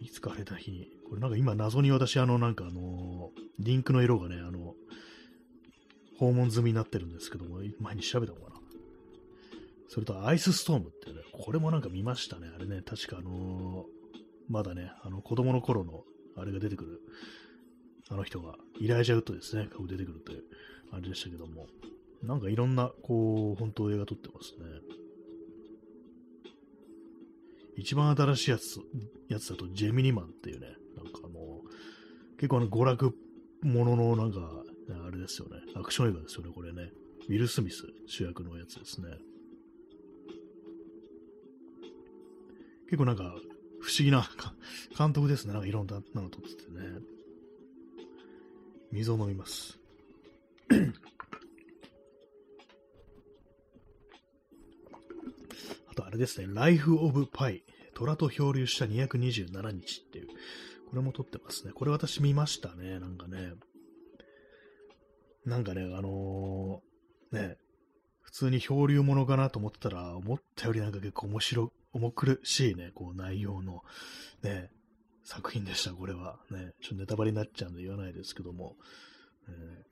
[0.00, 0.88] いつか晴れた日に。
[1.08, 4.74] これなんか今謎に私、あの、なんかあのー、リンクの色がね、あの、
[6.18, 8.56] 訪問済みになってるんですけども、前に調べたのかな。
[9.88, 12.48] それとアイスストームっていうね、これもなんか見ましたね。
[12.54, 14.00] あれね、確かあのー
[14.50, 16.02] まだね、あの子供の頃の
[16.36, 17.00] あれが出てくる、
[18.10, 20.42] あの人が、イライジャウッドですね、顔出てくるという、
[20.90, 21.68] あれでしたけども、
[22.22, 24.64] なんかいろんな、こう、本当映画撮ってますね。
[27.76, 28.78] 一番新しいやつ
[29.28, 30.66] やつだと、ジェミニマンっていうね、
[30.96, 31.62] なんかあの、
[32.36, 33.14] 結構あの、娯楽
[33.62, 34.64] ものの、なんか、
[35.06, 36.92] あれですよね、アクション映画ですよね、これね。
[37.28, 39.08] ウィル・スミス主役のやつですね。
[42.84, 43.36] 結構なんか、
[43.80, 44.28] 不思議な
[44.98, 45.52] 監督ですね。
[45.54, 47.00] なんかいろんなの撮っててね。
[48.92, 49.78] 水を飲みます。
[55.90, 57.64] あとあれですね、ライフ・オブ・パイ。
[57.94, 60.28] 虎と漂流した227日っていう、
[60.88, 61.72] これも撮ってますね。
[61.72, 63.52] これ私見ましたね、なんかね。
[65.44, 67.56] なんかね、あのー、ね、
[68.22, 73.82] 普通に漂流ものかなと思ってたら、思ったよりなんか結構面白、重苦しいね、こう内容の、
[74.42, 74.70] ね、
[75.24, 76.38] 作品でした、これは。
[76.50, 78.76] ね、ちょっとネタバレになっちゃうんで言わないですけども、
[79.48, 79.84] え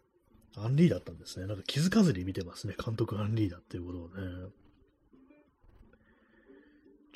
[0.57, 1.47] ー、アンリーだったんですね。
[1.47, 4.49] なんか気づかずに見てますね、監督アンリーだっていうことをね。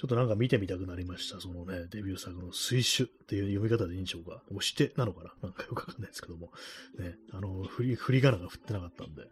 [0.03, 1.41] ちょっとなんか見てみたくなりました。
[1.41, 4.43] そのね、デビュー作の水手っていう読み方でいいんでしょうか。
[4.51, 6.51] 押してなのかななんかよくわかんないですけども。
[6.99, 9.23] ね、あの、振り、振り仮名が振ってなかったんで。
[9.23, 9.29] ね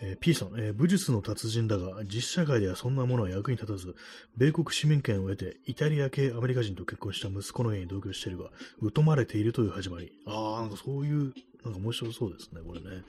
[0.00, 3.94] えー、P さん、えー、武術の達人だが、実社会ではそんなものは役に立たず、
[4.36, 8.50] 米国市民権を得て、イタリア系アメリカ人と結婚した息子の家に同居しているが、
[8.92, 10.12] 疎まれているという始まり。
[10.26, 11.32] ああ、なんかそういう、
[11.64, 13.04] なんか面白そうですね、これね。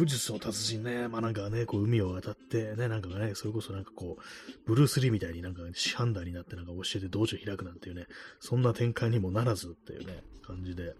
[0.00, 4.22] 武術の達人ね、まあなんかね、こう海を渡ってね、なんかね、それこそなんかこう、
[4.66, 8.06] ブルース・リーみたいになんか師範代になってなんか教えて道場開くなんていうね、
[8.40, 10.94] そんな展開にもならずっていうね、感じで、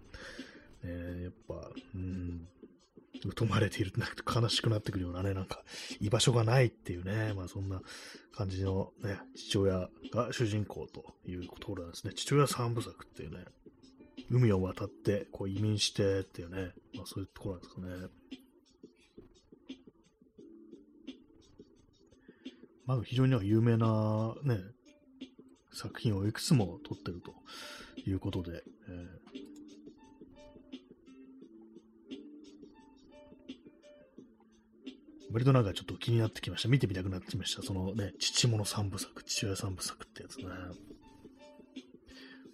[0.83, 2.47] えー、やっぱ、うん、
[3.35, 3.99] 疎まれていると
[4.39, 5.63] 悲しくなってくるようなね、なんか
[5.99, 7.81] 居場所がないっていうね、まあそんな
[8.35, 12.13] 感じのね、父親が主人公というところなんですね。
[12.13, 13.45] 父親三部作っていうね、
[14.29, 18.41] 海を渡ってこう移民してっていうね、まあそういうところなんですかね。
[22.91, 24.57] まあ、非常に有名なね、
[25.71, 27.31] 作品をいくつも撮ってると
[28.05, 36.67] いうことで、えー、割となんかちょっと気になってきました。
[36.67, 37.61] 見てみたくなってきました。
[37.61, 40.47] そのね、父物三部作、父親三部作ってやつね。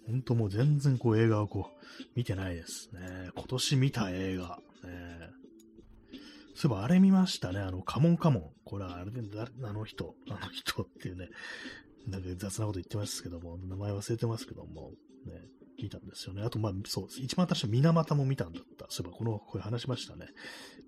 [0.06, 1.72] ほんともう全然こう映画をこう
[2.14, 3.30] 見てないですね。
[3.34, 4.60] 今年見た映画。
[6.58, 7.60] そういえばあれ見ましたね。
[7.60, 8.50] あの、カモンカモン。
[8.64, 9.20] これはあれで、
[9.62, 11.28] あの人、あの人っていうね、
[12.08, 14.90] なんか雑なこと言ってますけども、名前忘れてますけども、
[15.24, 15.40] ね、
[15.80, 16.42] 見たんですよね。
[16.42, 18.86] あと、まあ、そう、一番私は水俣も見たんだった。
[18.88, 20.26] そういえば、この、これ話しましたね。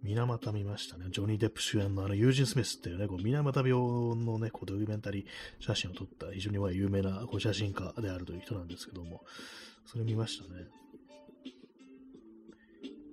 [0.03, 1.07] 水俣見ましたね。
[1.13, 3.73] ジョニー・デップ主演のあの、ユージン・スミスっていうね、こう、水俣病
[4.17, 5.27] のね、こう、ドキュメンタリー
[5.61, 9.23] 写真を撮った非常に有名なこう写真家であるという人なんですけども、
[9.87, 10.67] それ見ましたね。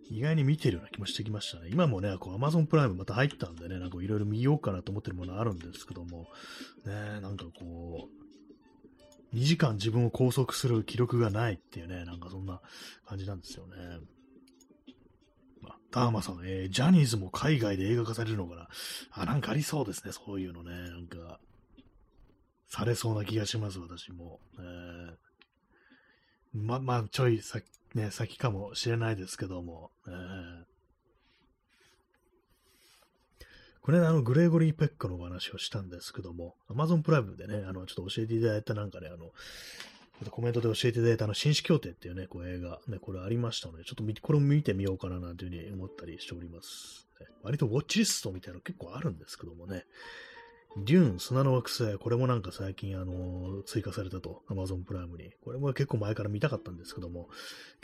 [0.09, 1.69] 意外に見てるような気もしてきましたね。
[1.71, 6.27] 今もね、こう Amazon プライムまた入ったんでね、なんかいろいろ見ようかなと思ってるものあるんですけども、
[6.85, 8.07] ね、なんかこ
[9.33, 12.61] う、2時間自分を拘束する記録がないっていうね、なんかそんな
[13.05, 13.75] 感じなんですよね。
[15.61, 18.67] まあ、ダーマさん、えー、ジャニーズも海外で映画化されるのかな
[19.11, 20.71] あ、なんかありそうですね、そういうのね。
[20.71, 21.39] なんか、
[22.69, 24.39] されそうな気がします、私も。
[24.59, 25.15] えー、
[26.53, 27.59] ま、まあ、ちょいさ
[27.97, 30.63] ね、先かもしれないですけども、えー、
[33.81, 39.31] これあの、グレーゴリー・ペックのお話をしたんですけども、Amazon プライムでね、あの、ちょっと教えていただいたなんかね、あの、
[40.29, 47.07] コメントで教えていただいたあの、紳士協定っていうね、こう映画、ね、これありましたので、ちょっとこれも見てみようかななんていうふうに思ったりしております。
[47.41, 49.85] 割とウォッチリストみたいなの結構あるんですけどもね、
[50.85, 55.31] デューン、砂の惑星、これもなんか最近、あの、追加されたと、Amazon プライムに。
[55.43, 57.29] これも結構前から見たかったんですけども、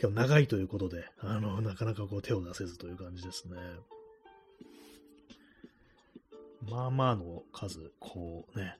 [0.00, 3.56] 今日長いということで、あの、なかなかこう手を出せずという感じですね。
[6.70, 8.78] まあまあの数、こうね、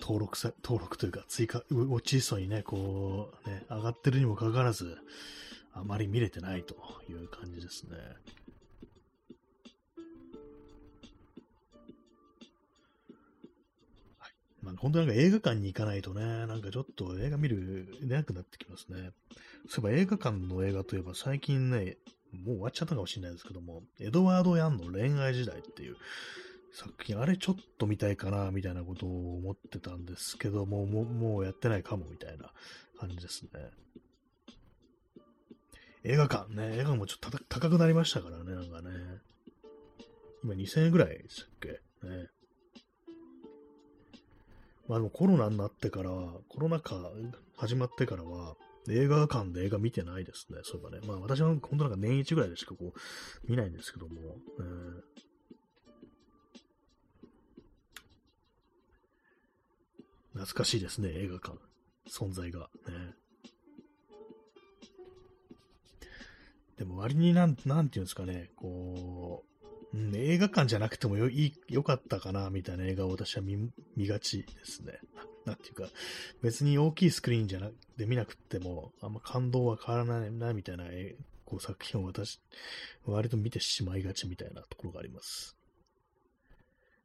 [0.00, 4.98] 登録さ、登録というか追加、ウォッチリストにね、こう、ね、上がってるにもかかわらず、
[5.72, 6.74] あまり見れてないと
[7.08, 7.96] いう感じですね。
[14.62, 19.10] まあ、本当なんか映画館に行かないとね、なんかちょっと映画見る、出なくなってきますね。
[19.68, 21.96] そういえば映画館の映画といえば最近ね、
[22.32, 25.96] もう終わっちゃったかもしれないですけども、エドワード・ヤンの恋愛時代っていう
[26.72, 32.52] 作品、あれちょっと見たいかな、みたいなことを思ってたんですけども、もうもうやってないかも、みたいな
[32.98, 33.50] 感じですね。
[36.04, 38.90] 映画館ね、映画もちょっと高くなりましたからね、なんかね。
[40.42, 41.68] 今2000円ぐらいでしたっけ？
[42.08, 42.28] ね。
[44.92, 47.10] まあでもコロナになってから、コロナ禍
[47.56, 48.56] 始まってからは、
[48.90, 50.58] 映画館で映画見てないですね。
[50.64, 51.00] そういえばね。
[51.06, 55.00] まあ私は本当なんか年一ぐらいでしかこう、見ないんですけども、えー
[60.34, 61.58] 懐かしいですね、映画館。
[62.10, 62.60] 存在が。
[62.60, 63.14] ね。
[66.76, 69.51] でも割になん、なんていうんですかね、こう
[69.94, 74.98] う、ん、映画館じゃなくてもよいよかったかな、みたいな映画を私は見見がちですね。
[75.44, 75.88] なんていうか、
[76.42, 80.84] 別に大きいスクリーンじゃなで見なくても、あんま感動は変わらないな、みたいな
[81.44, 82.40] こう作品を私、
[83.04, 85.56] 割と見てしまいがちみたいなところがあります。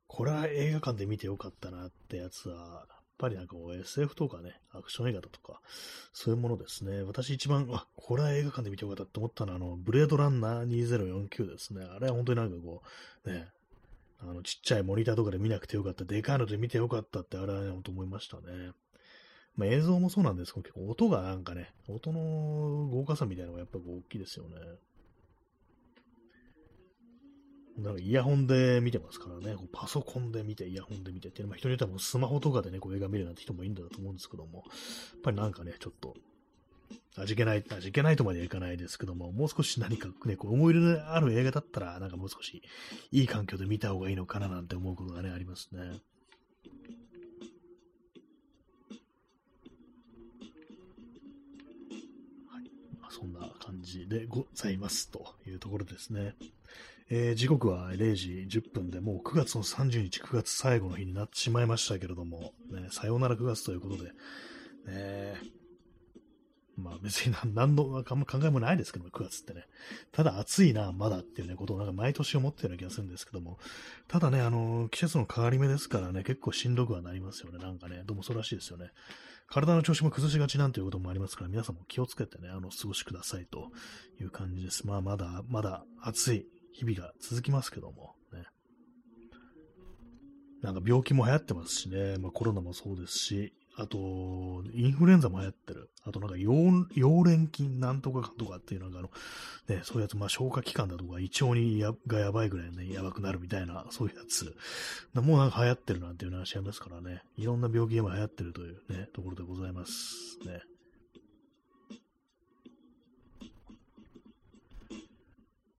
[0.07, 2.87] これは映画館で見てよかったなってやつは、
[3.17, 5.61] ぱりなんかこう SF とかね、アクション映画だとか、
[6.13, 7.01] そういうものですね。
[7.03, 11.85] 私一番、あ、これは映画館で見てよかったって思ったのは、あの、ブレードランナー2049ですね。
[11.85, 12.81] あれは本当になんかこ
[13.25, 13.47] う、ね、
[14.19, 18.71] あの、ちっちゃいモニターとかで見なくてよかった、でかいので見てよかったって、あれはね、本当思いましたね。
[19.55, 24.55] まあ、映像もそうなんですけど、結構音がなんかね、音の豪華さみたいなのがやっぱ大きいですよね。
[27.77, 34.63] なんかイヤホンで見てますからね、パソコンで見て、イヤホンで見てっていうのは、人によってはもうスマホとかでね、こう映画見るなんて人もいるんだと思うんですけども、や
[35.19, 36.15] っぱりなんかね、ちょっと、
[37.17, 42.63] 味気ない、味気ないとまではいかないですけども、もう少し何かね、こう思い入れのある映画だったら、なんかもう少し
[43.11, 45.79] いい環境で見た方がいいのかななんて思うことがね、ありますね。
[45.79, 45.99] はい。
[53.03, 56.35] あ、そんな感じでございますというところですね。
[57.09, 64.11] えー、時刻は0時10分で、もう9月の30日、9月最後の日になってしまいましたけれども、ね、さようなら9月ということで、
[64.85, 65.35] ね、
[66.77, 69.65] まあ別に何の考えもないですけども、9月ってね。
[70.13, 73.57] ただ暑いな、まだっていうね、ことをなんか毎年思ってるような気がするんですけども、
[74.07, 77.57] ただね、あの、季節の変わり目ですからね、結構しんどくはなりますよね。
[77.57, 78.91] なんかね、どうもそうらしいですよね。
[79.49, 83.71] 体の調子も崩しがちなんていうこともありますから、皆さんも気をつけてね、あの、過ごしくださいと
[84.19, 84.85] いう感じです。
[84.85, 88.43] まあまだ、まだ暑い日々が続きますけども、ね。
[90.61, 95.91] なんか病気も流行ってますしね、まあコロナもそうですし、あと、インフルエンザも流行ってる。
[96.03, 99.11] あとなんか、溶連菌なんとかかとかっていうのが、あの、
[99.67, 104.55] ね、そういうやつ、まあ消化器官だとか、胃腸にやがやばいぐらいね、やばくなるみたいな、そういうやつ。
[105.13, 107.21] もうなんか流行ってるなんていう話ありますからね。
[107.37, 110.61] いろんな病気が流行ってるというね、ところでございますね。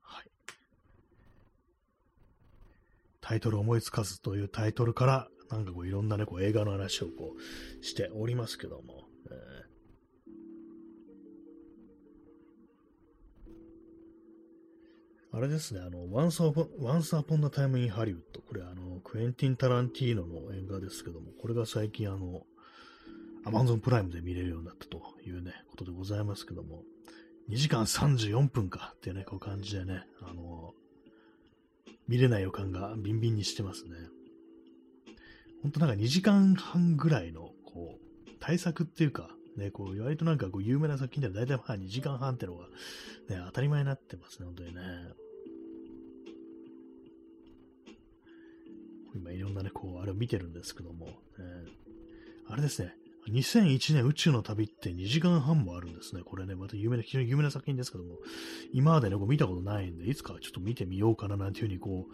[0.03, 0.30] はい
[3.20, 18.20] タイトル思いつかずというタイトルから、なんかこういろんなね、こう映画の話をこうしておりますけども、えー、あれですね、あの、Once Upon, a Time in Hollywood。
[18.46, 22.42] これあの、クエンティン・タランティーノの映画ですけども、これが最近あの、
[23.44, 26.82] Amazon プライムで見れるようになったというね、ことでございますけども、
[27.49, 30.74] 2時間34分かっていうね、こう感じでね、あの、
[32.07, 33.90] 見れない予感がビンビンにしてますね。
[35.62, 42.66] ほんとなんか2時間半ぐらいの、こう、対策っていうか、ね、こう、割となんかこう、有名な作品では大体まあ2時間半ってのが、
[43.28, 44.80] ね、当たり前になってますね、本当にね。
[49.14, 51.12] 今いろんなね、こう、あれを見てるんですけども、ね、
[52.46, 52.94] あれですね、
[53.30, 56.22] 2001年宇宙の旅って2時間半もあるんですね。
[56.24, 58.16] これね、また有名な、非常に有名な作品ですけども、
[58.72, 62.06] 今までね、こう見たことないんで、いつかちょっと見てみようかななんていうふうにこ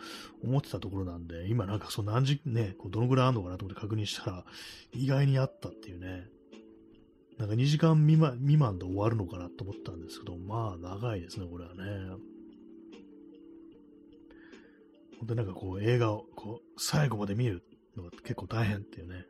[0.42, 4.44] う、思ってたところなんで、今なんかそう何時、ね、こうどのぐらいあるのかなと思って確認したら、
[4.92, 6.28] 意外にあったっていうね、
[7.38, 11.84] なんか2時間未満未満で終わるのかなと思ったんですけど、まあ長いですね、これはね。
[15.18, 17.64] 本当になんかこう映画をこう最後まで見る
[17.96, 19.26] のが結構大変っていうね、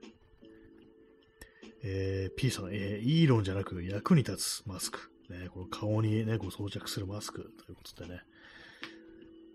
[1.87, 5.11] えー、P さん、えー、イーロンじゃなく役に立つマスク。
[5.29, 8.23] ね、この顔にね、こう装着するマスクということでね。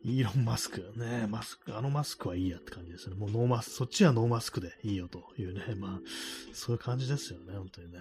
[0.04, 0.94] イーロンマスク。
[0.96, 3.16] ね、マスク、あのマスクはいいやって感じですね。
[3.16, 5.76] もうノーマスク、そっちはノーマスクでいいよというね。
[5.76, 6.00] まあ、
[6.54, 8.00] そういう感じですよね、本当にね。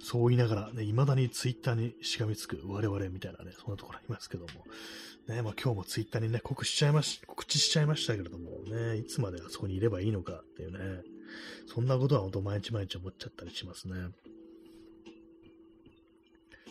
[0.00, 4.48] そう言いながら、ね、未だにツイッターにしがみつく我々みたいなね、そんなところありますけども。
[5.28, 11.17] ね、まあ今日もツイッターにね、告知しちゃいまし、告知しちゃいましたけれども、ね、いつまであそこにいればいいのかっていうね。
[11.66, 13.94] そんなことは本当毎日毎日思っちゃったりしますね。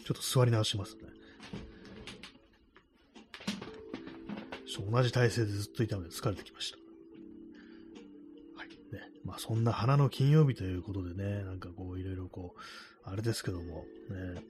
[0.05, 1.17] ちょっと座り直しますね。
[4.89, 6.77] 同じ体勢でずっといたので疲れてきました。
[8.57, 8.69] はい。
[8.69, 9.11] ね。
[9.25, 14.41] まあそんな花の金曜日ということでね、なんかこういろいろこう、あれですけども、ね。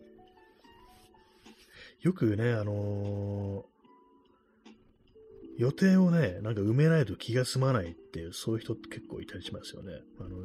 [2.02, 3.77] よくね、あのー
[5.58, 9.94] 予定をね、なんか埋めないと気が済まないっていう、そういう人って結構いたりしますよね。
[10.20, 10.38] あの、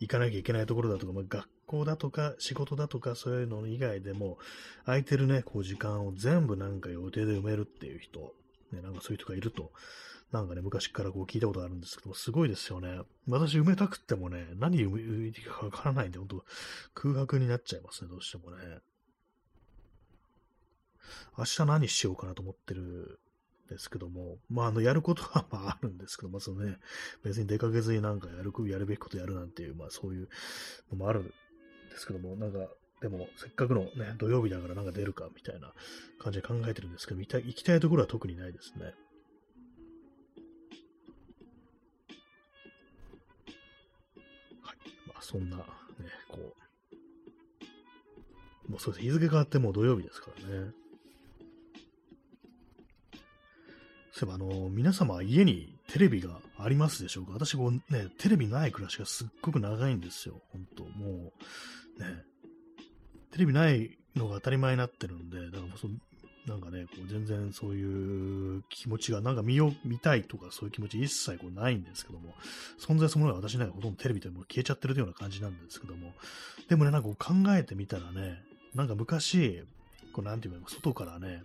[0.00, 4.38] 行かなきゃいけないところだとか、まあ、学校だとか仕事だとかそういうの以外でも、
[4.84, 8.34] 空いてるね、こう時間を全部なんか予定で埋めるっていう人、
[8.72, 9.72] ね、なんかそういう人がいると、
[10.32, 13.00] なんかね、昔からこう聞いたことあるんですけども、すごいですよね。
[13.28, 14.90] 私埋めたくってもね、何埋
[15.26, 16.44] めていいかわからないんで、本当
[16.94, 18.80] 空白になっちゃいますね、どうしてもね。
[21.38, 23.20] 明日何しようかなと思ってる
[23.68, 26.76] ですけども、まあ、あの、やることはまああるんですけど、まあ、そのね、
[27.22, 30.28] 別に出かけずになんかやる、やるべきことやるなんていう、まあ、そういう
[30.90, 31.30] のもあるんで
[31.96, 32.58] すけども、なんか、
[33.00, 35.72] でも、せっかくのね、土曜日だからなんか出るか、みたいな
[36.18, 38.84] 感じで考えてるんですけど、行きたいところは特にないですね。
[38.84, 38.94] はい。
[45.06, 45.64] まあ、そんな、ね、
[46.28, 46.66] こう、
[48.70, 49.02] もうそうです。
[49.02, 50.72] 日付変わってもう土曜日ですからね。
[54.18, 57.32] そういえば、あの、皆様家にテレビがありますでしょうか？
[57.34, 60.40] 私、こうね、テレビない暮らしがすっごく長いんですよ。
[60.52, 61.32] 本当も
[61.98, 62.24] う、ね、
[63.32, 65.88] テレビないのが当たり前になってるんで、だからそ
[66.50, 72.32] なんかね、こう全然そういう気持ちが、なんか見よう、見たいとかそういう気持ち一切こうないんですけども、
[72.80, 76.14] 存在そのものが私の中でほとんどテレビというも消えちゃってるような感じなんですけども、
[76.70, 78.42] でもね、なんかこう考えてみたらね、
[78.74, 79.62] なんか昔、
[80.14, 81.42] こうなんていうか、外からね、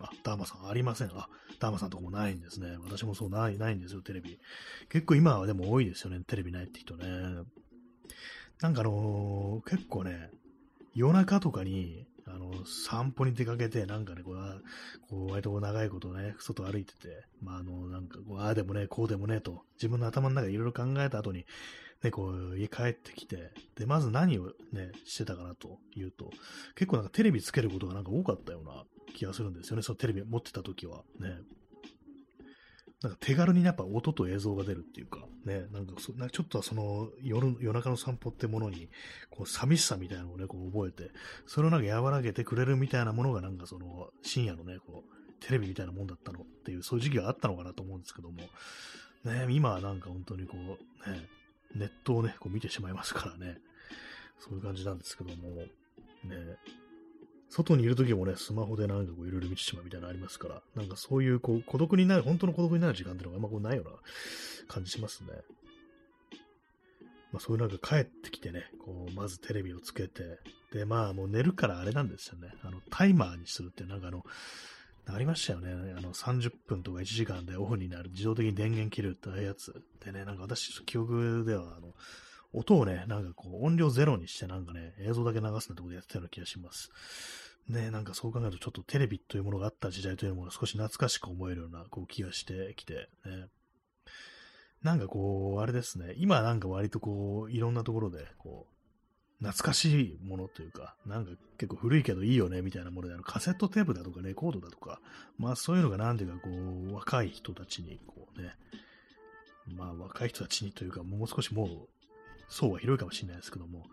[0.00, 1.08] あ、ダーマさんありません。
[1.08, 1.28] あ、
[1.58, 2.76] ダーマさんとかもないんですね。
[2.84, 4.38] 私もそうない、ないんですよ、テレビ。
[4.88, 7.04] 結構今はでも多いですよね、テレビないって人ね。
[8.60, 10.30] なんかあのー、結構ね、
[10.94, 14.62] 夜中とかに、あの、散歩に出かけて、なんかね、こう、
[15.08, 21.46] こう割と長いことね、外歩いてて、まあ、あの、なんかこう、ああでもね、こうでもね、と、自分の頭の中いろいろ考えた後に、
[22.02, 26.30] ね、こう、家帰ってきて、で、まず何をね、してたかなというと、
[26.74, 28.84] 結構なんかテレビつけることがなんか多かったような
[29.14, 31.02] 気がするんですよね、そのテレビ持ってた時は。
[31.18, 31.38] ね。
[33.02, 38.88] なんか手軽にやっぱ音と映像が出るっていうか、ね、なんかそなんかちょっとその夜夜中の散歩ってものに、
[39.30, 41.12] こう寂しさみたいなのをね、こう覚えて、
[41.46, 48.38] それをなんか和らげてくれるみたいなものがなんかその深夜のね、こう、テレビみたいなもんだったのっていう、そういう時期があったのかなと思うんですけども、
[49.24, 51.28] ね、今はなんか本当にこう、ね、
[51.76, 53.58] ネットをね、こう見てしまいますからね。
[54.40, 55.68] そういう感じなんですけども、ね、
[57.50, 63.92] 外にいる時もね、スマホでなんかこういろいろ見てしまうみたいなのありますから、なんかそういうこう孤独になる、本当の孤独になる時間っていうのがあんまこうないような
[64.68, 65.28] 感じしますね。
[67.32, 70.38] まあそういうなんか帰ってきてね、こう、まずテレビをつけて、
[70.72, 72.48] で、まあもう寝るからあれなんですよね。
[72.62, 74.24] あの、タイマーにするって、なんかあの、
[75.06, 75.72] ありましたよね。
[75.96, 79.82] あの、30分とか1時間でオフになる、自動的に電源切るってやつ。
[80.04, 81.94] でね、なんか私、記憶では、あの、
[82.52, 86.90] 音をね、なんかこう、音量ゼロにしてなんかね、映像だけ流すなんてことやってたような気がします。
[87.68, 93.48] ね、なんかそう考えると、ちょっとテレビというものがあった時代というものが少し懐かしく思えるようなこう気がしてきて、ね。
[94.82, 98.78] なんかこう、あれですね、今なんか割とこう、いろんなところで、こう、
[99.44, 105.00] 懐かしいものというか、なんか結構古いけどいいよねみたいなもので、あのカセットテープだとかレコードだとか、
[105.36, 108.54] まあそういうのがなんていうかこう、若い人たちにこうね、
[109.76, 111.68] まあ若い人たちにというか、もう少しもう、
[112.48, 113.86] 層は広いかもしれないですけども、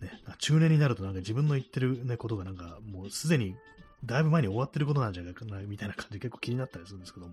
[0.00, 3.56] ね、中年になるとなんか自分の言ってるね、ことがなんかもうすでに
[4.04, 7.32] だいぶ前に終わってることなんじゃないかな、みたいな感じで結構気になったりするんですけども。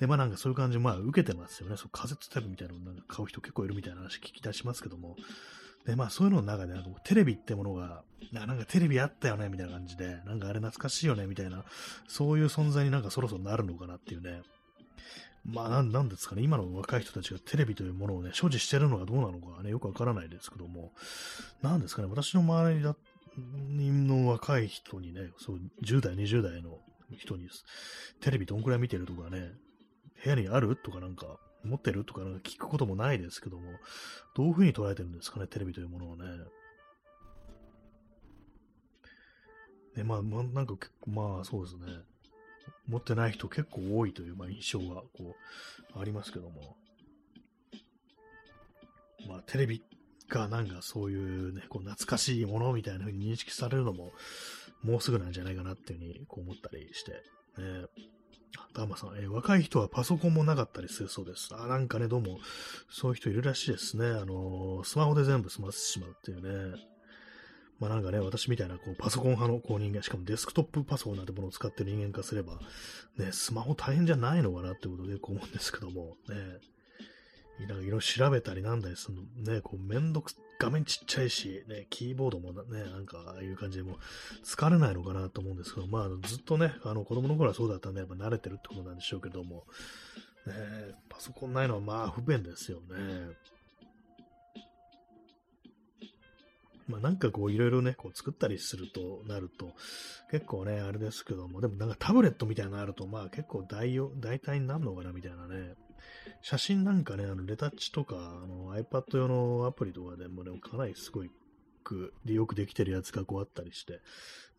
[0.00, 1.76] で、まあなんかそういう感じ、まあ受けてますよね。
[1.76, 5.16] そうカセットテープみたいなのをなんか買う人結構いるみたいな話聞き出しますけども。
[5.86, 11.64] で、まあそういうのの中で、なんかテレビってものが、なんかテレビあったよね、みたいな感じで、なんかあれ懐かしいよね、みたいな、
[12.08, 14.42] そういう存在になんかそろそろなるのかなっていうね。
[15.44, 20.92] まあなん、なんですかね、今の若い人たちがテレビというものをね、所持してるのがどうなのかね、よくわからないですけども、
[21.62, 22.96] なんですかね、私の周りだ
[23.36, 26.78] の若い人にね、そう、10代、20代の
[27.16, 27.48] 人に、
[28.20, 29.52] テレビどんくらい見てるとかね、
[30.22, 33.62] 部屋にあるとかなんか、持ってるとかなんか聞くこともないですけども、
[34.34, 36.24] どういうふうに捉えてるんですかね、テレビというものをね。
[39.96, 40.76] ね、まあ、まあ、なんか、
[41.06, 41.86] まあそうですね。
[42.88, 45.36] 持ってない人結構多いという、まあ、印象がこ
[45.94, 46.76] うありますけども。
[49.28, 49.82] まあ、テレビ
[50.28, 54.12] がなんかそういうね、こう懐かしいものみたいな風に認識されるのも、
[54.82, 57.86] もうすぐなんじゃないかなっていうふうにこう思ったりして、ね。
[58.74, 61.50] ダーマさん、えー、若い人はパソコンもなかったりするそうです。
[61.52, 62.38] あ、なんかね、どうも、
[62.90, 64.06] そういう人いるらしいですね。
[64.06, 66.91] あのー、スマホで全部済ませてしまうっていうね。
[67.82, 72.60] まあなんかね、私みたいなこうパソコン派のこう人間、しかもデスクトップパソコンなんてものを使ってる人間化すれば、
[73.18, 76.36] ね、スマホ大変じゃないのかなってことでこう思うんですけども、ね、
[77.66, 83.96] なんかいろいろ調べたりなんだりするの、ね、こうめんどく、画面ちっちゃいし、ね、キーボードもね、なんかああいう感じでも
[84.44, 89.64] 疲れないのかなと思うんですけど、まあずっとね、あの子供の頃はそうだったんで、やっぱ慣れてるってことなんでしょうけども、
[90.46, 90.52] ね、
[91.08, 93.34] パソコンないのはまあ不便ですよね。
[96.92, 99.72] まあなんかこういろいろね、こう作ったりするとなると、
[100.30, 105.74] 結構ね、あれですけども、でもなんかタブレットみたいなのあると、まあ結構代用、代替になるのかなみたいなね。
[106.42, 111.30] 写真なんかね、あのレタッチとか、あの iPad 用のアプリとかでもね、かなりすごい
[112.24, 114.00] でよくできてるやつがこうあったりして、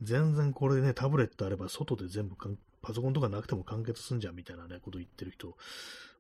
[0.02, 2.36] 全然これでね、タブレットあれば外で全部
[2.82, 5.56] パソコンとかなくても完結すんじゃんみたいなね、こと言ってる人、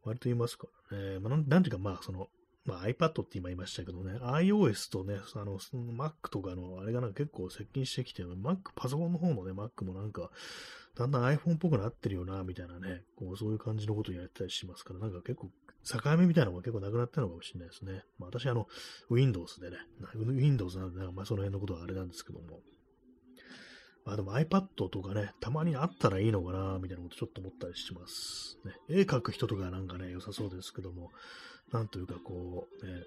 [0.03, 1.20] 割と言いますからね。
[1.20, 2.30] まあ、なんていうか、まあ、その、
[2.66, 10.32] まあ、iPad って今言いましたけどね、iOS とね、あの、Mac とかの、あれがなんか結構接近してきて、Mac、パソコンの方のね、Mac もなんか、
[10.95, 15.49] だんだん iPhone っぽくなってるよな、みたいなね、こう、そういう感じのことをやってたりしますから、なんか結構、
[15.84, 18.05] 境目みたいなのが結構なくなったのかもしれないですね。
[18.18, 18.68] まあ、私、あの、
[19.09, 19.78] Windows でね、
[20.16, 22.61] Windows なんで、まあ、その辺のことはあれなんですけども。
[24.05, 28.59] まあでも iPad とかね、たまにあったらいいのかな、みたいなことちょっと思ったりします。
[28.66, 31.11] ね、絵描く人とかなんかね、良さそうですけども、
[31.72, 33.03] なんというかこう、ね、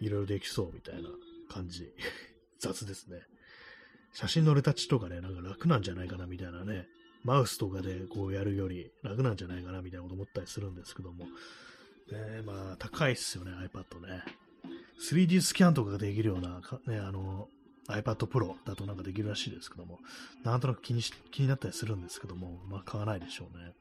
[0.00, 1.08] いろいろできそうみたいな
[1.48, 1.92] 感じ。
[2.58, 3.22] 雑ですね。
[4.12, 6.88] 写真のレタッチとかね、なんか楽なんじゃないかなみたいなね、
[7.24, 14.22] マウスとかでこうやるより楽なんじゃないかなみたいなこと思ったりするんですけども、ね、まあ高いっすよね、iPad ね。
[15.00, 17.48] 3D スキャンとかができるような、ね、あの、
[17.88, 19.98] iPad Pro だとなんかできるらしいですけども、
[20.42, 23.72] なんとなく気にし気になったりするんですけども、まあ買わないでしょうね。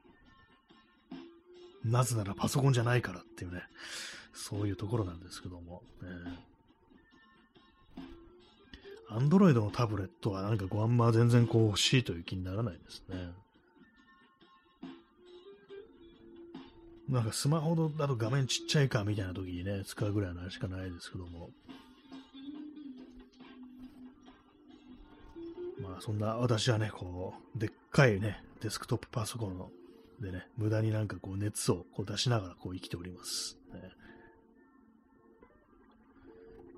[1.84, 3.64] なぜならパソコンじゃないからっていうね、
[4.34, 5.84] そういうところなんですけども、
[9.10, 13.32] アンドロイドのタブレットは何かこうあんま全然こう欲しいという気にならないですね。
[17.10, 21.50] なんかスマホだと画面ちっちゃいかみたいな時にね、使うぐらいのしかないですけども。
[25.80, 29.70] まあそんな私はね、こう、でっかいね、デスクトップパソコンの
[30.22, 33.58] でね、無駄になんかこう熱をこう出しながらこう生きております。
[33.74, 33.92] ね、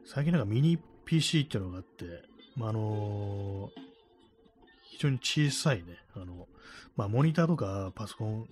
[0.06, 2.24] 最近なんかミニ PC っていうのがあって、
[2.56, 3.82] まあ、あのー、
[4.84, 6.48] 非常に小さいね、あの、
[6.96, 8.48] まあ、モニターとかパソコン、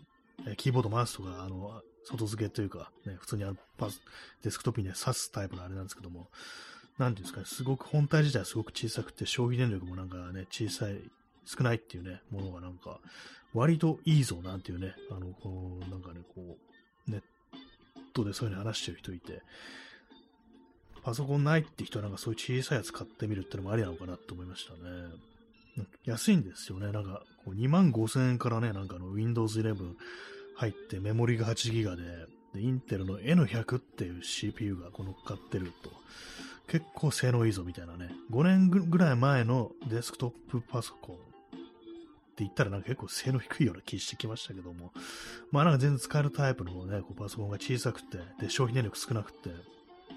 [0.58, 4.02] キーボード、マウスとか、あの、外付けというか、ね、普通にあパス
[4.44, 6.30] デスクトップにね、挿すタイプのあれなんですけども、
[6.98, 11.00] なんていうんですかね、すごく本体自体はすごく小さくて、消費電力もなんかね、小さい、
[11.46, 13.00] 少ないっていうね、ものがなんか、
[13.54, 16.58] 割といいぞなんていうね、あの、この、なんかね、こ
[17.08, 17.22] う、ネッ
[18.14, 19.42] トでそういうの話してる人いて、
[21.04, 24.80] パソコンないって人はなんかそういう小さいやつ買ってみるってのもありなのかなって思いましたね。
[26.06, 26.92] 安いんですよね。
[26.92, 29.96] なんか、2万5千円からね、なんかの Windows 11
[30.56, 32.04] 入ってメモリが8ギガで、
[32.54, 35.92] で、インテルの N100 っていう CPU がこの買ってると、
[36.68, 41.33] 結構性能いいぞみたいなね、5年ぐらい前のデスクトップパソコン
[42.40, 44.92] 言ったらなんか結構性能低いような気してきましたけども、
[45.52, 49.54] まあなんか全然使えるタイプのね、こうパソコンが小さくて、で、消費電力少なくて、っ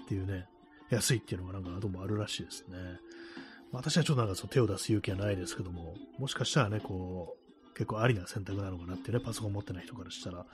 [0.07, 0.47] ていうね、
[0.89, 2.77] 安いっていうのがなんかどうもあるらしいですね。
[3.71, 10.45] まあ、私はちょっとなんかその手を出す勇気はないですけども、もしかしたらね、こう、結構ありな選択なのかなってね、パソコン持ってない人からしたら、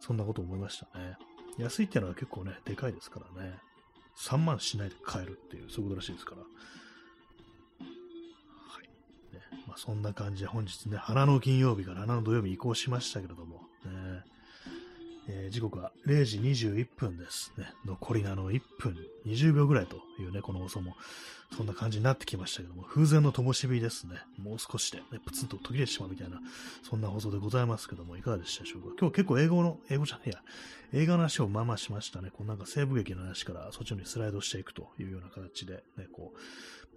[0.00, 1.16] そんなこと思いましたね。
[1.58, 3.58] 安いっていうのは結構ね、でかいですからね。
[4.18, 6.42] 3万しないで買えるっていう、そういうことらしいですから。
[9.78, 14.24] そんな感じで本日ね、花の金曜日から花の土曜日移行しましたけれども、ね
[15.28, 17.72] えー、時刻は0時21分ですね。
[17.86, 20.96] 残りのあの1分20秒ぐらいというね、この放送も
[21.56, 24.16] そんな感じになってきましたけども、風前の灯火ですね。
[24.42, 26.40] もう少しで、ね、プツンと途切れてしまうみたいな、
[26.82, 28.88] そんな放送でございますけども、いかがでしたでしょうか？
[28.98, 30.42] 今日結構英語の、英語じゃねえや、
[30.92, 32.30] 映画の話をまあまあしましたね。
[32.32, 36.38] こうなんか西部劇の話からそっちにスライドしていくというような形で、ね、こう、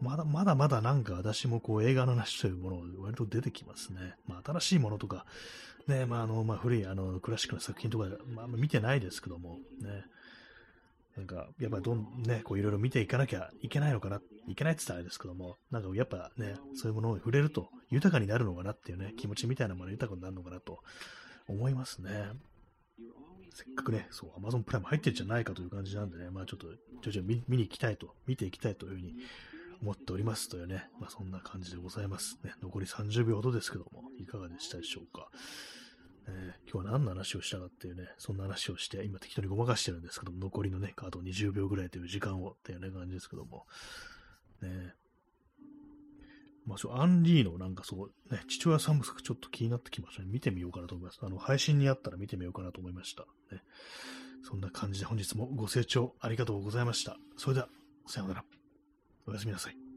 [0.02, 4.16] まだまだまだなんか私もこう映画の話というもの割と出てきますね。
[4.28, 5.26] まあ新しいものとか、
[5.88, 10.06] ね、まああの、まあ古いあのクラシックの作品とか、まあ見てないですけども、ね、
[11.18, 20.80] なんか、やっぱどん、ね、こういろいろ見ていかなきゃいけないのかな、いけないって言ったらあれですけども、なんかやっぱね、そういうものを触れると豊かになるのかなっていうね、気持ちみたいなもの豊かになるのかなと
[21.47, 22.32] 思いますね。
[23.54, 26.68] せっかくね、そう、Amazon プライム入ってるんじゃないかという感じなんでね、まあちょっと、
[27.02, 29.16] 徐々に見に行きたいと、見ていきたいというふうに
[29.82, 32.54] 思っておりますというね、まあ、そんな感じでございますね。
[32.62, 35.30] 残り30秒ほどですけども、いかがでしたでしょうか。
[36.28, 43.66] えー、今日は何の話をしたかっていうね、そんな話をして、今適当にごまかしてるんですけども、残りのね、あと20秒ぐらいという時間をっていうね、感じですけども、
[44.62, 44.94] ね、
[46.66, 50.30] まあ、そう、アンリーのなんかそう、ね、父親サムスクちょっと気になってきましたね。
[50.30, 51.20] 見てみようかなと思います。
[51.24, 53.24] あの、配信にあったら見てみようかなと思いました。
[53.52, 53.62] ね。
[54.44, 57.18] そんな感じで本日もご清聴ありがとうございました。
[57.38, 57.70] それでは、
[58.06, 58.61] さようなら。
[59.32, 59.91] おやすみなさい。